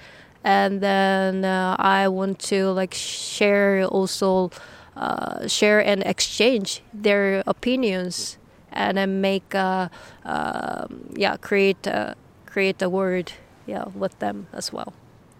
and 0.44 0.80
then 0.80 1.44
uh, 1.44 1.76
I 1.78 2.08
want 2.08 2.38
to 2.50 2.70
like 2.70 2.94
share 2.94 3.84
also 3.86 4.50
uh, 4.96 5.46
share 5.46 5.80
and 5.80 6.02
exchange 6.06 6.82
their 6.94 7.42
opinions, 7.46 8.38
and 8.72 8.96
then 8.96 9.20
make 9.20 9.54
uh, 9.54 9.88
um 10.24 11.08
yeah 11.16 11.36
create 11.36 11.86
uh, 11.86 12.14
create 12.46 12.82
a 12.82 12.88
word 12.88 13.32
yeah 13.66 13.84
with 13.94 14.18
them 14.18 14.46
as 14.52 14.72
well. 14.72 14.92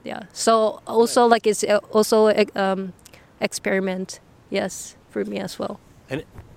Yeah. 0.05 0.23
So 0.33 0.81
also 0.87 1.27
like 1.27 1.47
it's 1.47 1.65
uh, 1.65 1.81
also 1.93 2.29
a 2.29 2.47
um, 2.55 2.93
experiment 3.41 4.21
yes 4.51 4.97
for 5.11 5.25
me 5.25 5.39
as 5.39 5.59
well. 5.59 5.81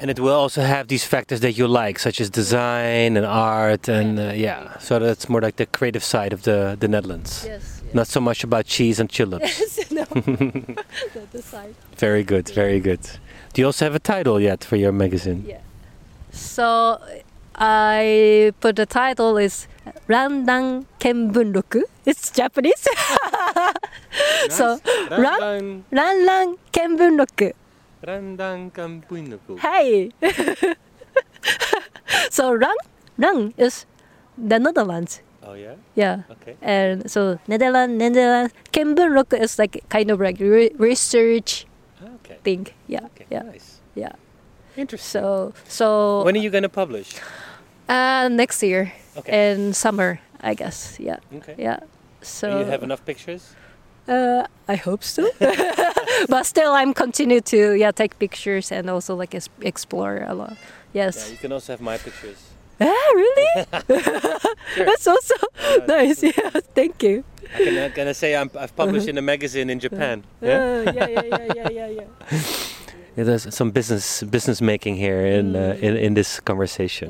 And 0.01 0.09
it 0.09 0.19
will 0.19 0.33
also 0.33 0.61
have 0.61 0.87
these 0.87 1.03
factors 1.03 1.41
that 1.41 1.57
you 1.57 1.67
like, 1.67 1.99
such 1.99 2.21
as 2.21 2.29
design 2.29 3.17
and 3.17 3.25
art, 3.25 3.89
and 3.89 4.17
uh, 4.17 4.31
yeah. 4.33 4.77
So 4.79 4.97
that's 4.97 5.27
more 5.27 5.41
like 5.41 5.57
the 5.57 5.65
creative 5.65 6.03
side 6.03 6.31
of 6.31 6.43
the 6.43 6.77
the 6.79 6.87
Netherlands. 6.87 7.43
yes 7.45 7.78
Not 7.93 8.07
so 8.07 8.19
much 8.19 8.43
about 8.43 8.65
cheese 8.65 8.99
and 8.99 9.09
chips. 9.09 9.31
yes 9.41 9.91
no 9.91 10.03
the 11.33 11.41
side 11.41 11.73
very 11.97 12.23
good, 12.23 12.47
very 12.49 12.79
good. 12.79 13.01
Do 13.53 13.61
you 13.61 13.65
also 13.65 13.85
have 13.85 13.95
a 13.95 13.99
title 13.99 14.39
yet 14.39 14.63
for 14.63 14.75
your 14.75 14.91
magazine? 14.91 15.43
yeah 15.47 15.61
so 16.31 16.99
I 17.55 18.53
put 18.61 18.75
the 18.75 18.85
title 18.85 19.37
is 19.37 19.67
Randan 20.07 20.85
Kenbunroku 20.99 21.81
it's 22.05 22.29
Japanese 22.31 22.87
So, 24.49 24.79
Randan 25.09 25.83
Randan 25.91 26.57
Kenbunroku 26.71 27.51
Randan 28.05 28.71
Kampuinoku. 28.71 29.59
hey 29.59 30.11
so 32.29 32.53
Ran 32.53 32.75
Ran 33.17 33.53
is 33.57 33.85
the 34.37 34.57
Netherlands 34.59 35.21
Oh 35.43 35.53
yeah. 35.53 35.75
yeah 35.95 36.23
Okay. 36.31 36.55
and 36.61 37.09
so 37.09 37.39
Netherlands, 37.47 37.95
Netherlands, 37.97 38.53
Kenbunroku 38.71 39.39
is 39.39 39.57
like 39.57 39.83
kind 39.89 40.11
of 40.11 40.19
like 40.19 40.39
re- 40.39 40.71
research 40.77 41.65
Okay. 42.23 42.37
thing. 42.43 42.67
Yeah, 42.87 43.05
Okay. 43.15 43.25
yeah, 43.29 43.43
Nice. 43.43 43.79
yeah. 43.95 44.13
Interesting. 44.77 45.21
So, 45.21 45.53
so 45.67 46.23
when 46.23 46.35
are 46.35 46.39
you 46.43 46.49
gonna 46.49 46.69
publish? 46.69 47.15
uh, 47.89 48.27
next 48.31 48.61
year 48.63 48.93
Okay. 49.17 49.51
in 49.51 49.73
summer, 49.73 50.19
I 50.41 50.53
guess. 50.53 50.97
Yeah, 50.99 51.17
Okay. 51.35 51.55
yeah. 51.57 51.79
So 52.21 52.51
Do 52.51 52.59
you 52.59 52.65
have 52.71 52.83
enough 52.83 53.03
pictures? 53.05 53.55
Uh, 54.07 54.43
I 54.67 54.75
hope 54.75 55.03
so. 55.03 55.29
but 56.29 56.45
still, 56.45 56.71
I'm 56.73 56.93
continue 56.93 57.41
to 57.41 57.73
yeah 57.77 57.91
take 57.91 58.17
pictures 58.19 58.71
and 58.71 58.89
also 58.89 59.15
like 59.15 59.35
explore 59.61 60.25
a 60.27 60.33
lot. 60.33 60.57
Yes. 60.93 61.15
Yeah. 61.15 61.31
You 61.31 61.37
can 61.37 61.51
also 61.51 61.73
have 61.73 61.81
my 61.81 61.97
pictures. 61.97 62.48
Ah, 62.81 63.11
really? 63.13 63.65
That's 64.77 65.07
also 65.07 65.35
Uh, 65.59 65.79
nice. 65.87 66.23
Yeah, 66.23 66.49
thank 66.75 67.03
you. 67.03 67.23
I 67.53 67.57
can, 67.63 67.77
I'm 67.77 67.91
gonna 67.91 68.13
say 68.13 68.35
I'm, 68.35 68.49
I've 68.57 68.75
published 68.75 69.07
in 69.07 69.17
a 69.17 69.21
magazine 69.21 69.69
in 69.69 69.79
Japan. 69.79 70.23
Yeah. 70.41 70.83
Uh, 70.87 70.91
yeah, 70.93 71.07
yeah, 71.07 71.23
yeah, 71.23 71.47
yeah, 71.55 71.69
yeah, 71.69 71.87
yeah. 72.31 72.39
Yeah, 73.17 73.23
there's 73.25 73.53
some 73.53 73.71
business 73.71 74.23
business 74.23 74.61
making 74.61 74.95
here 74.95 75.25
in 75.25 75.55
uh, 75.55 75.75
in, 75.81 75.97
in 75.97 76.13
this 76.13 76.39
conversation. 76.39 77.09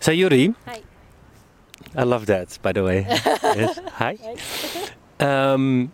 Thank 0.00 0.18
you. 0.18 0.28
Sayuri, 0.28 0.54
Hi. 0.66 0.82
I 1.96 2.04
love 2.04 2.26
that. 2.26 2.58
By 2.62 2.72
the 2.72 2.84
way, 2.84 3.06
yes. 3.08 3.80
hi. 3.98 4.18
Um, 5.18 5.90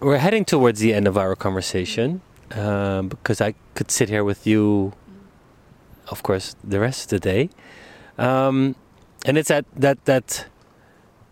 we're 0.00 0.18
heading 0.18 0.44
towards 0.44 0.78
the 0.80 0.94
end 0.94 1.08
of 1.08 1.16
our 1.18 1.34
conversation 1.34 2.20
um, 2.54 3.08
because 3.08 3.40
I 3.40 3.54
could 3.74 3.90
sit 3.90 4.08
here 4.08 4.22
with 4.22 4.46
you, 4.46 4.92
of 6.12 6.22
course, 6.22 6.54
the 6.62 6.78
rest 6.78 7.12
of 7.12 7.20
the 7.20 7.30
day. 7.32 7.42
Um, 8.18 8.76
and 9.26 9.38
it's 9.38 9.50
at 9.50 9.64
that 9.74 9.98
that 10.04 10.46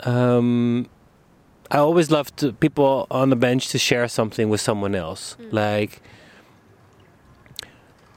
um, 0.05 0.87
I 1.71 1.79
always 1.79 2.11
love 2.11 2.35
to 2.37 2.53
people 2.53 3.07
on 3.11 3.31
the 3.31 3.37
bench 3.37 3.69
to 3.69 3.79
share 3.79 4.09
something 4.09 4.49
with 4.49 4.61
someone 4.61 4.95
else. 4.95 5.37
Mm. 5.38 5.53
Like 5.53 6.03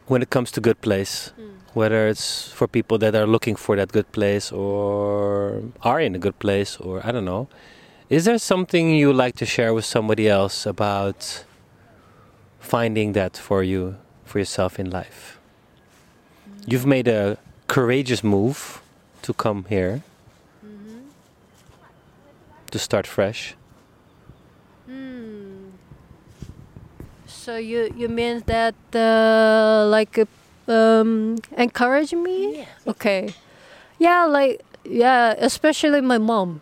when 0.08 0.22
it 0.22 0.30
comes 0.30 0.52
to 0.52 0.62
good 0.62 0.80
place, 0.82 1.32
Mm. 1.38 1.52
whether 1.74 2.08
it's 2.08 2.52
for 2.58 2.68
people 2.68 2.98
that 3.04 3.14
are 3.16 3.28
looking 3.28 3.56
for 3.56 3.76
that 3.76 3.92
good 3.92 4.10
place 4.12 4.52
or 4.52 5.62
are 5.82 6.00
in 6.00 6.16
a 6.16 6.20
good 6.20 6.38
place 6.40 6.78
or 6.78 7.02
I 7.08 7.12
don't 7.12 7.26
know. 7.26 7.48
Is 8.10 8.26
there 8.26 8.38
something 8.38 8.86
you 8.96 9.12
like 9.14 9.36
to 9.38 9.46
share 9.46 9.74
with 9.74 9.86
somebody 9.86 10.28
else 10.28 10.66
about 10.70 11.46
finding 12.60 13.14
that 13.14 13.38
for 13.38 13.64
you 13.64 13.96
for 14.24 14.40
yourself 14.40 14.80
in 14.80 14.90
life? 14.90 15.40
You've 16.66 16.86
made 16.86 17.08
a 17.08 17.38
courageous 17.68 18.24
move 18.24 18.82
to 19.24 19.34
come 19.34 19.66
here 19.70 20.02
Mhm. 20.64 21.12
to 22.72 22.80
start 22.80 23.08
fresh. 23.08 23.56
Hmm. 24.86 25.72
So 27.28 27.58
you 27.58 27.92
you 27.98 28.08
mean 28.08 28.44
that 28.46 28.76
uh, 28.96 29.88
like 29.90 30.18
uh, 30.18 30.72
um, 30.72 31.36
encourage 31.58 32.14
me? 32.14 32.66
Okay. 32.88 33.34
Yeah, 34.00 34.26
like 34.26 34.62
yeah, 34.86 35.36
especially 35.38 36.02
my 36.02 36.18
mom. 36.18 36.62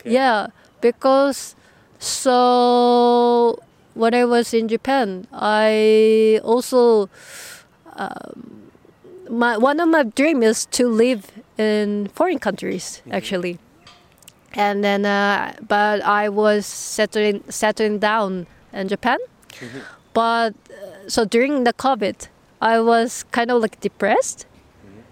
Okay. 0.00 0.12
Yeah, 0.12 0.48
because 0.80 1.54
so 1.98 3.58
when 3.94 4.14
I 4.14 4.24
was 4.24 4.52
in 4.54 4.68
Japan, 4.68 5.26
I 5.32 6.40
also 6.44 7.08
um, 7.96 8.65
my 9.30 9.56
one 9.56 9.80
of 9.80 9.88
my 9.88 10.02
dream 10.04 10.42
is 10.42 10.66
to 10.66 10.88
live 10.88 11.30
in 11.58 12.08
foreign 12.14 12.38
countries 12.38 13.02
actually, 13.10 13.58
and 14.54 14.84
then 14.84 15.04
uh, 15.04 15.54
but 15.66 16.02
I 16.02 16.28
was 16.28 16.66
settling 16.66 17.42
settling 17.48 17.98
down 17.98 18.46
in 18.72 18.88
Japan, 18.88 19.18
but 20.12 20.54
uh, 20.70 21.08
so 21.08 21.24
during 21.24 21.64
the 21.64 21.72
COVID, 21.72 22.28
I 22.60 22.80
was 22.80 23.24
kind 23.32 23.50
of 23.50 23.62
like 23.62 23.80
depressed, 23.80 24.46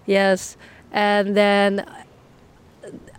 yes, 0.05 0.57
and 0.91 1.35
then 1.35 1.85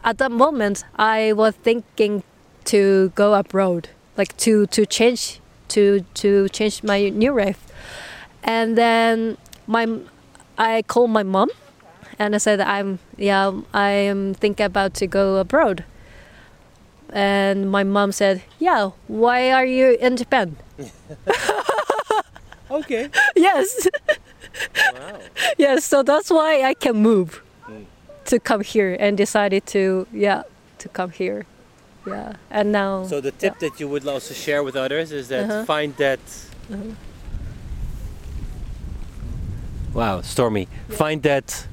at 0.05 0.19
that 0.19 0.31
moment 0.31 0.85
I 0.97 1.33
was 1.33 1.55
thinking 1.55 2.23
to 2.67 3.11
go 3.15 3.35
abroad, 3.35 3.89
like 4.17 4.37
to 4.39 4.67
to 4.67 4.87
change 4.87 5.41
to 5.69 6.01
to 6.15 6.49
change 6.51 6.83
my 6.83 7.09
new 7.09 7.35
life, 7.35 7.67
and 8.43 8.77
then 8.79 9.37
my 9.67 9.87
I 10.59 10.83
called 10.83 11.11
my 11.11 11.23
mom, 11.23 11.51
and 12.19 12.35
I 12.35 12.39
said 12.39 12.61
I'm 12.61 12.99
yeah 13.17 13.53
I 13.75 13.91
am 13.91 14.35
thinking 14.35 14.67
about 14.67 14.95
to 14.95 15.07
go 15.07 15.37
abroad, 15.37 15.85
and 17.13 17.71
my 17.71 17.85
mom 17.85 18.13
said 18.13 18.43
yeah 18.59 18.91
why 19.09 19.51
are 19.53 19.67
you 19.67 19.97
in 20.01 20.17
Japan? 20.17 20.57
Okay. 22.69 23.09
yes, 23.37 23.87
Wow. 24.93 25.21
yes. 25.57 25.85
So 25.85 26.03
that's 26.03 26.31
why 26.31 26.63
I 26.65 26.75
can 26.75 26.97
move 26.97 27.41
to 28.25 28.41
come 28.41 28.61
here 28.61 28.97
and 28.99 29.17
decided 29.17 29.67
to 29.67 30.07
yeah 30.13 30.43
to 30.79 30.89
come 30.89 31.11
here, 31.11 31.47
yeah. 32.05 32.33
And 32.51 32.73
now 32.73 33.05
So 33.07 33.21
the 33.21 33.31
tip 33.31 33.61
that 33.61 33.79
you 33.79 33.87
would 33.89 34.05
also 34.09 34.35
share 34.35 34.65
with 34.65 34.75
others 34.75 35.13
is 35.13 35.29
that 35.29 35.45
Uh-huh. 35.49 35.65
find 35.65 35.95
that. 35.99 36.19
Wow, 39.97 40.21
Stormy. 40.21 40.69
Find 40.91 41.23
that 41.23 41.67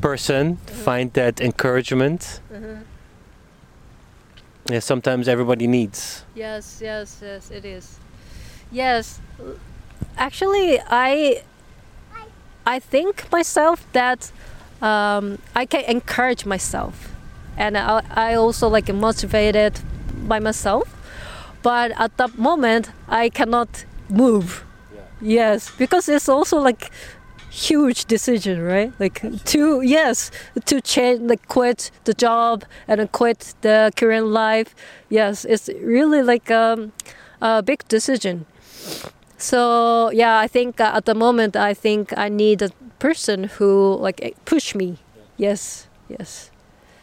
person. 0.00 0.58
Find 0.58 1.12
that 1.14 1.40
encouragement. 1.40 2.40
Yeah, 4.70 4.78
sometimes 4.78 5.26
everybody 5.26 5.66
needs. 5.66 6.24
Yes, 6.36 6.78
yes, 6.80 7.18
yes, 7.20 7.50
it 7.50 7.64
is. 7.64 7.98
Yes, 8.70 9.20
actually, 10.16 10.78
I 10.88 11.42
I 12.64 12.78
think 12.78 13.30
myself 13.32 13.84
that 13.92 14.30
um, 14.80 15.38
I 15.56 15.66
can 15.66 15.84
encourage 15.86 16.46
myself, 16.46 17.10
and 17.56 17.76
I, 17.76 18.02
I 18.10 18.34
also 18.34 18.68
like 18.68 18.94
motivated 18.94 19.80
by 20.28 20.38
myself. 20.38 20.86
But 21.62 21.90
at 21.98 22.16
that 22.18 22.38
moment, 22.38 22.90
I 23.08 23.30
cannot 23.30 23.84
move. 24.08 24.64
Yes, 25.20 25.70
because 25.78 26.08
it's 26.08 26.28
also 26.28 26.58
like 26.58 26.90
huge 27.54 28.06
decision, 28.06 28.60
right? 28.60 28.92
Like 28.98 29.22
to 29.44 29.80
yes, 29.82 30.30
to 30.64 30.80
change, 30.80 31.20
like 31.20 31.46
quit 31.48 31.90
the 32.04 32.14
job 32.14 32.64
and 32.88 33.10
quit 33.12 33.54
the 33.60 33.92
current 33.96 34.26
life. 34.26 34.74
Yes, 35.08 35.44
it's 35.44 35.68
really 35.80 36.22
like 36.22 36.50
um, 36.50 36.92
a 37.40 37.62
big 37.62 37.86
decision. 37.88 38.46
So 39.38 40.10
yeah, 40.10 40.38
I 40.38 40.48
think 40.48 40.80
uh, 40.80 40.92
at 40.94 41.04
the 41.04 41.14
moment 41.14 41.56
I 41.56 41.74
think 41.74 42.12
I 42.16 42.28
need 42.28 42.62
a 42.62 42.70
person 42.98 43.44
who 43.44 43.96
like 44.00 44.20
eh, 44.22 44.32
push 44.44 44.74
me. 44.74 44.98
Yes, 45.36 45.88
yes, 46.08 46.50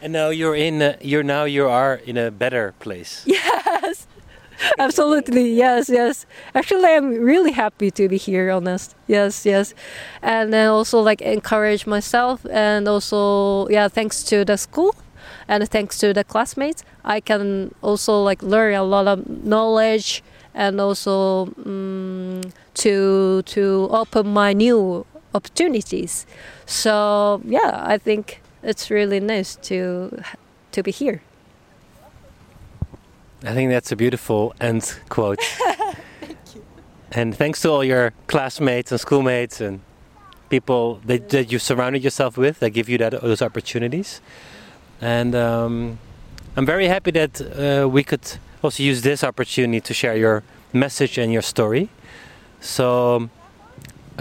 And 0.01 0.13
now 0.13 0.29
you're 0.29 0.55
in. 0.55 0.81
A, 0.81 0.97
you're 1.01 1.23
now 1.23 1.43
you 1.43 1.67
are 1.67 1.95
in 1.95 2.17
a 2.17 2.31
better 2.31 2.73
place. 2.79 3.23
yes, 3.27 4.07
absolutely. 4.79 5.53
Yes, 5.53 5.89
yes. 5.89 6.25
Actually, 6.55 6.85
I'm 6.85 7.11
really 7.23 7.51
happy 7.51 7.91
to 7.91 8.07
be 8.07 8.17
here. 8.17 8.51
Honest. 8.51 8.95
Yes, 9.07 9.45
yes, 9.45 9.73
and 10.21 10.53
then 10.53 10.69
also 10.69 10.99
like 10.99 11.21
encourage 11.21 11.85
myself, 11.87 12.45
and 12.51 12.87
also 12.87 13.67
yeah, 13.69 13.87
thanks 13.87 14.23
to 14.25 14.45
the 14.45 14.57
school, 14.57 14.95
and 15.47 15.67
thanks 15.69 15.97
to 15.99 16.13
the 16.13 16.23
classmates, 16.23 16.83
I 17.03 17.19
can 17.19 17.73
also 17.81 18.21
like 18.21 18.41
learn 18.43 18.73
a 18.75 18.83
lot 18.83 19.07
of 19.07 19.27
knowledge, 19.43 20.23
and 20.53 20.79
also 20.81 21.47
um, 21.65 22.41
to 22.75 23.41
to 23.43 23.87
open 23.91 24.27
my 24.27 24.53
new 24.53 25.05
opportunities. 25.33 26.25
So 26.65 27.41
yeah, 27.45 27.83
I 27.85 27.97
think 27.97 28.41
it's 28.63 28.89
really 28.91 29.19
nice 29.19 29.55
to 29.63 30.21
to 30.71 30.83
be 30.83 30.91
here. 30.91 31.21
I 33.43 33.53
think 33.53 33.71
that's 33.71 33.91
a 33.91 33.95
beautiful 33.95 34.53
end 34.61 34.99
quote. 35.09 35.41
Thank 36.21 36.55
you. 36.55 36.63
And 37.11 37.35
thanks 37.35 37.61
to 37.61 37.69
all 37.71 37.83
your 37.83 38.13
classmates 38.27 38.91
and 38.91 39.01
schoolmates 39.01 39.59
and 39.59 39.81
people 40.49 41.01
that, 41.05 41.29
that 41.29 41.51
you 41.51 41.57
surrounded 41.57 42.03
yourself 42.03 42.37
with 42.37 42.59
that 42.59 42.69
give 42.69 42.87
you 42.87 42.97
that 42.99 43.19
those 43.21 43.41
opportunities. 43.41 44.21
And 44.99 45.33
um, 45.33 45.97
I'm 46.55 46.65
very 46.65 46.87
happy 46.87 47.11
that 47.11 47.41
uh, 47.41 47.89
we 47.89 48.03
could 48.03 48.37
also 48.61 48.83
use 48.83 49.01
this 49.01 49.23
opportunity 49.23 49.81
to 49.81 49.93
share 49.93 50.15
your 50.15 50.43
message 50.73 51.17
and 51.17 51.33
your 51.33 51.41
story. 51.41 51.89
So, 52.59 53.29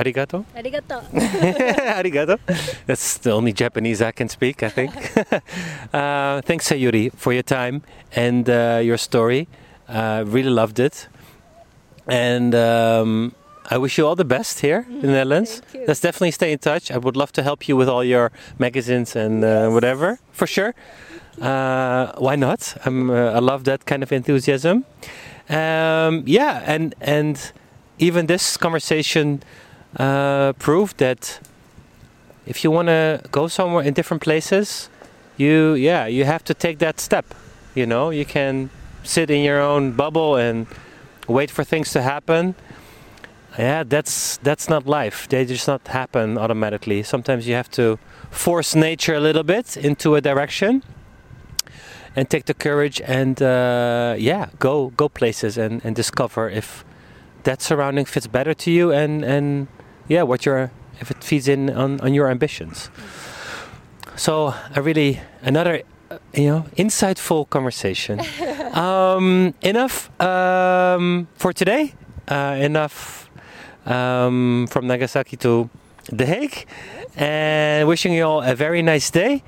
arigato. 0.01 0.45
Arigato. 0.57 1.03
arigato. 2.01 2.39
That's 2.87 3.19
the 3.19 3.33
only 3.33 3.53
Japanese 3.53 4.03
I 4.03 4.13
can 4.13 4.29
speak, 4.29 4.63
I 4.63 4.69
think. 4.69 4.93
uh, 5.93 6.41
thanks, 6.43 6.69
Sayuri, 6.69 7.13
for 7.15 7.33
your 7.33 7.43
time 7.43 7.83
and 8.13 8.49
uh, 8.49 8.81
your 8.83 8.97
story. 8.97 9.49
Uh, 9.89 10.25
really 10.27 10.51
loved 10.51 10.79
it. 10.79 11.09
And 12.07 12.55
um, 12.55 13.35
I 13.71 13.79
wish 13.79 13.99
you 13.99 14.07
all 14.07 14.17
the 14.17 14.25
best 14.25 14.61
here 14.61 14.87
in 14.89 15.01
the 15.03 15.09
Netherlands. 15.09 15.61
Thank 15.61 15.83
you. 15.83 15.85
Let's 15.87 16.01
definitely 16.01 16.33
stay 16.33 16.53
in 16.53 16.59
touch. 16.59 16.91
I 16.91 16.99
would 16.99 17.17
love 17.17 17.33
to 17.33 17.43
help 17.43 17.69
you 17.69 17.77
with 17.77 17.89
all 17.89 18.03
your 18.03 18.33
magazines 18.59 19.15
and 19.15 19.45
uh, 19.45 19.69
whatever, 19.71 20.19
for 20.33 20.47
sure. 20.47 20.75
Uh, 21.41 22.13
why 22.19 22.37
not? 22.37 22.77
I'm, 22.85 23.11
uh, 23.11 23.33
I 23.33 23.39
love 23.39 23.65
that 23.65 23.87
kind 23.87 24.03
of 24.03 24.13
enthusiasm. 24.13 24.85
Um, 25.49 26.23
yeah, 26.27 26.63
and 26.65 26.95
and 27.01 27.53
even 27.99 28.27
this 28.27 28.57
conversation 28.57 29.43
uh, 29.97 30.53
proved 30.55 30.99
that 30.99 31.41
if 32.47 32.65
you 32.65 32.71
want 32.71 32.89
to 32.89 33.23
go 33.31 33.49
somewhere 33.49 33.85
in 33.85 33.95
different 33.95 34.23
places, 34.23 34.89
you 35.37 35.75
yeah 35.75 36.07
you 36.07 36.25
have 36.25 36.45
to 36.45 36.55
take 36.55 36.79
that 36.79 37.01
step. 37.01 37.35
You 37.75 37.87
know, 37.87 38.11
you 38.11 38.25
can 38.25 38.71
sit 39.03 39.31
in 39.31 39.43
your 39.43 39.61
own 39.61 39.93
bubble 39.93 40.37
and 40.37 40.67
wait 41.29 41.51
for 41.51 41.65
things 41.65 41.93
to 41.93 42.03
happen. 42.03 42.55
Yeah, 43.59 43.83
that's 43.83 44.37
that's 44.39 44.69
not 44.69 44.87
life. 44.87 45.29
They 45.29 45.45
just 45.45 45.67
not 45.67 45.87
happen 45.89 46.39
automatically. 46.39 47.03
Sometimes 47.03 47.47
you 47.47 47.55
have 47.55 47.71
to 47.73 47.99
force 48.31 48.75
nature 48.75 49.15
a 49.15 49.21
little 49.21 49.43
bit 49.43 49.77
into 49.77 50.15
a 50.15 50.21
direction 50.21 50.83
and 52.17 52.29
take 52.29 52.45
the 52.45 52.55
courage 52.55 53.01
and 53.05 53.43
uh, 53.43 54.15
yeah, 54.19 54.49
go 54.59 54.91
go 54.97 55.09
places 55.09 55.59
and, 55.59 55.81
and 55.85 55.97
discover 55.97 56.49
if 56.49 56.85
that 57.45 57.63
surrounding 57.63 58.05
fits 58.05 58.27
better 58.27 58.55
to 58.55 58.71
you 58.71 58.93
and 58.93 59.25
and 59.25 59.69
yeah, 60.11 60.25
what 60.25 60.45
your 60.45 60.71
if 61.01 61.11
it 61.11 61.25
feeds 61.25 61.49
in 61.49 61.71
on, 61.71 62.01
on 62.01 62.13
your 62.13 62.29
ambitions. 62.29 62.91
So 64.17 64.53
I 64.77 64.81
really 64.81 65.21
another 65.41 65.83
uh, 66.11 66.19
you 66.35 66.49
know 66.49 66.67
insightful 66.77 67.49
conversation. 67.49 68.21
um, 68.75 69.55
enough 69.63 70.11
um, 70.21 71.29
for 71.37 71.53
today. 71.53 71.95
Uh, 72.29 72.59
enough 72.61 73.31
um, 73.87 74.67
from 74.71 74.87
Nagasaki 74.87 75.37
to 75.39 75.71
The 76.13 76.27
Hague, 76.27 76.67
and 77.17 77.89
wishing 77.89 78.13
you 78.13 78.25
all 78.25 78.43
a 78.43 78.55
very 78.55 78.83
nice 78.83 79.11
day. 79.11 79.43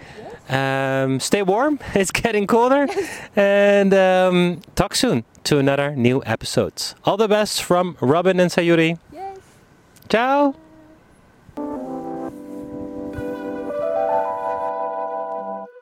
Um, 0.48 1.20
stay 1.20 1.42
warm. 1.42 1.78
It's 1.94 2.10
getting 2.10 2.46
colder. 2.46 2.86
and 3.36 3.94
um, 3.94 4.60
talk 4.74 4.94
soon 4.94 5.24
to 5.44 5.58
another 5.58 5.94
new 5.96 6.22
episodes. 6.24 6.94
All 7.04 7.16
the 7.16 7.28
best 7.28 7.62
from 7.62 7.96
Robin 8.00 8.40
and 8.40 8.50
Sayuri. 8.50 8.98
Ciao. 10.12 10.54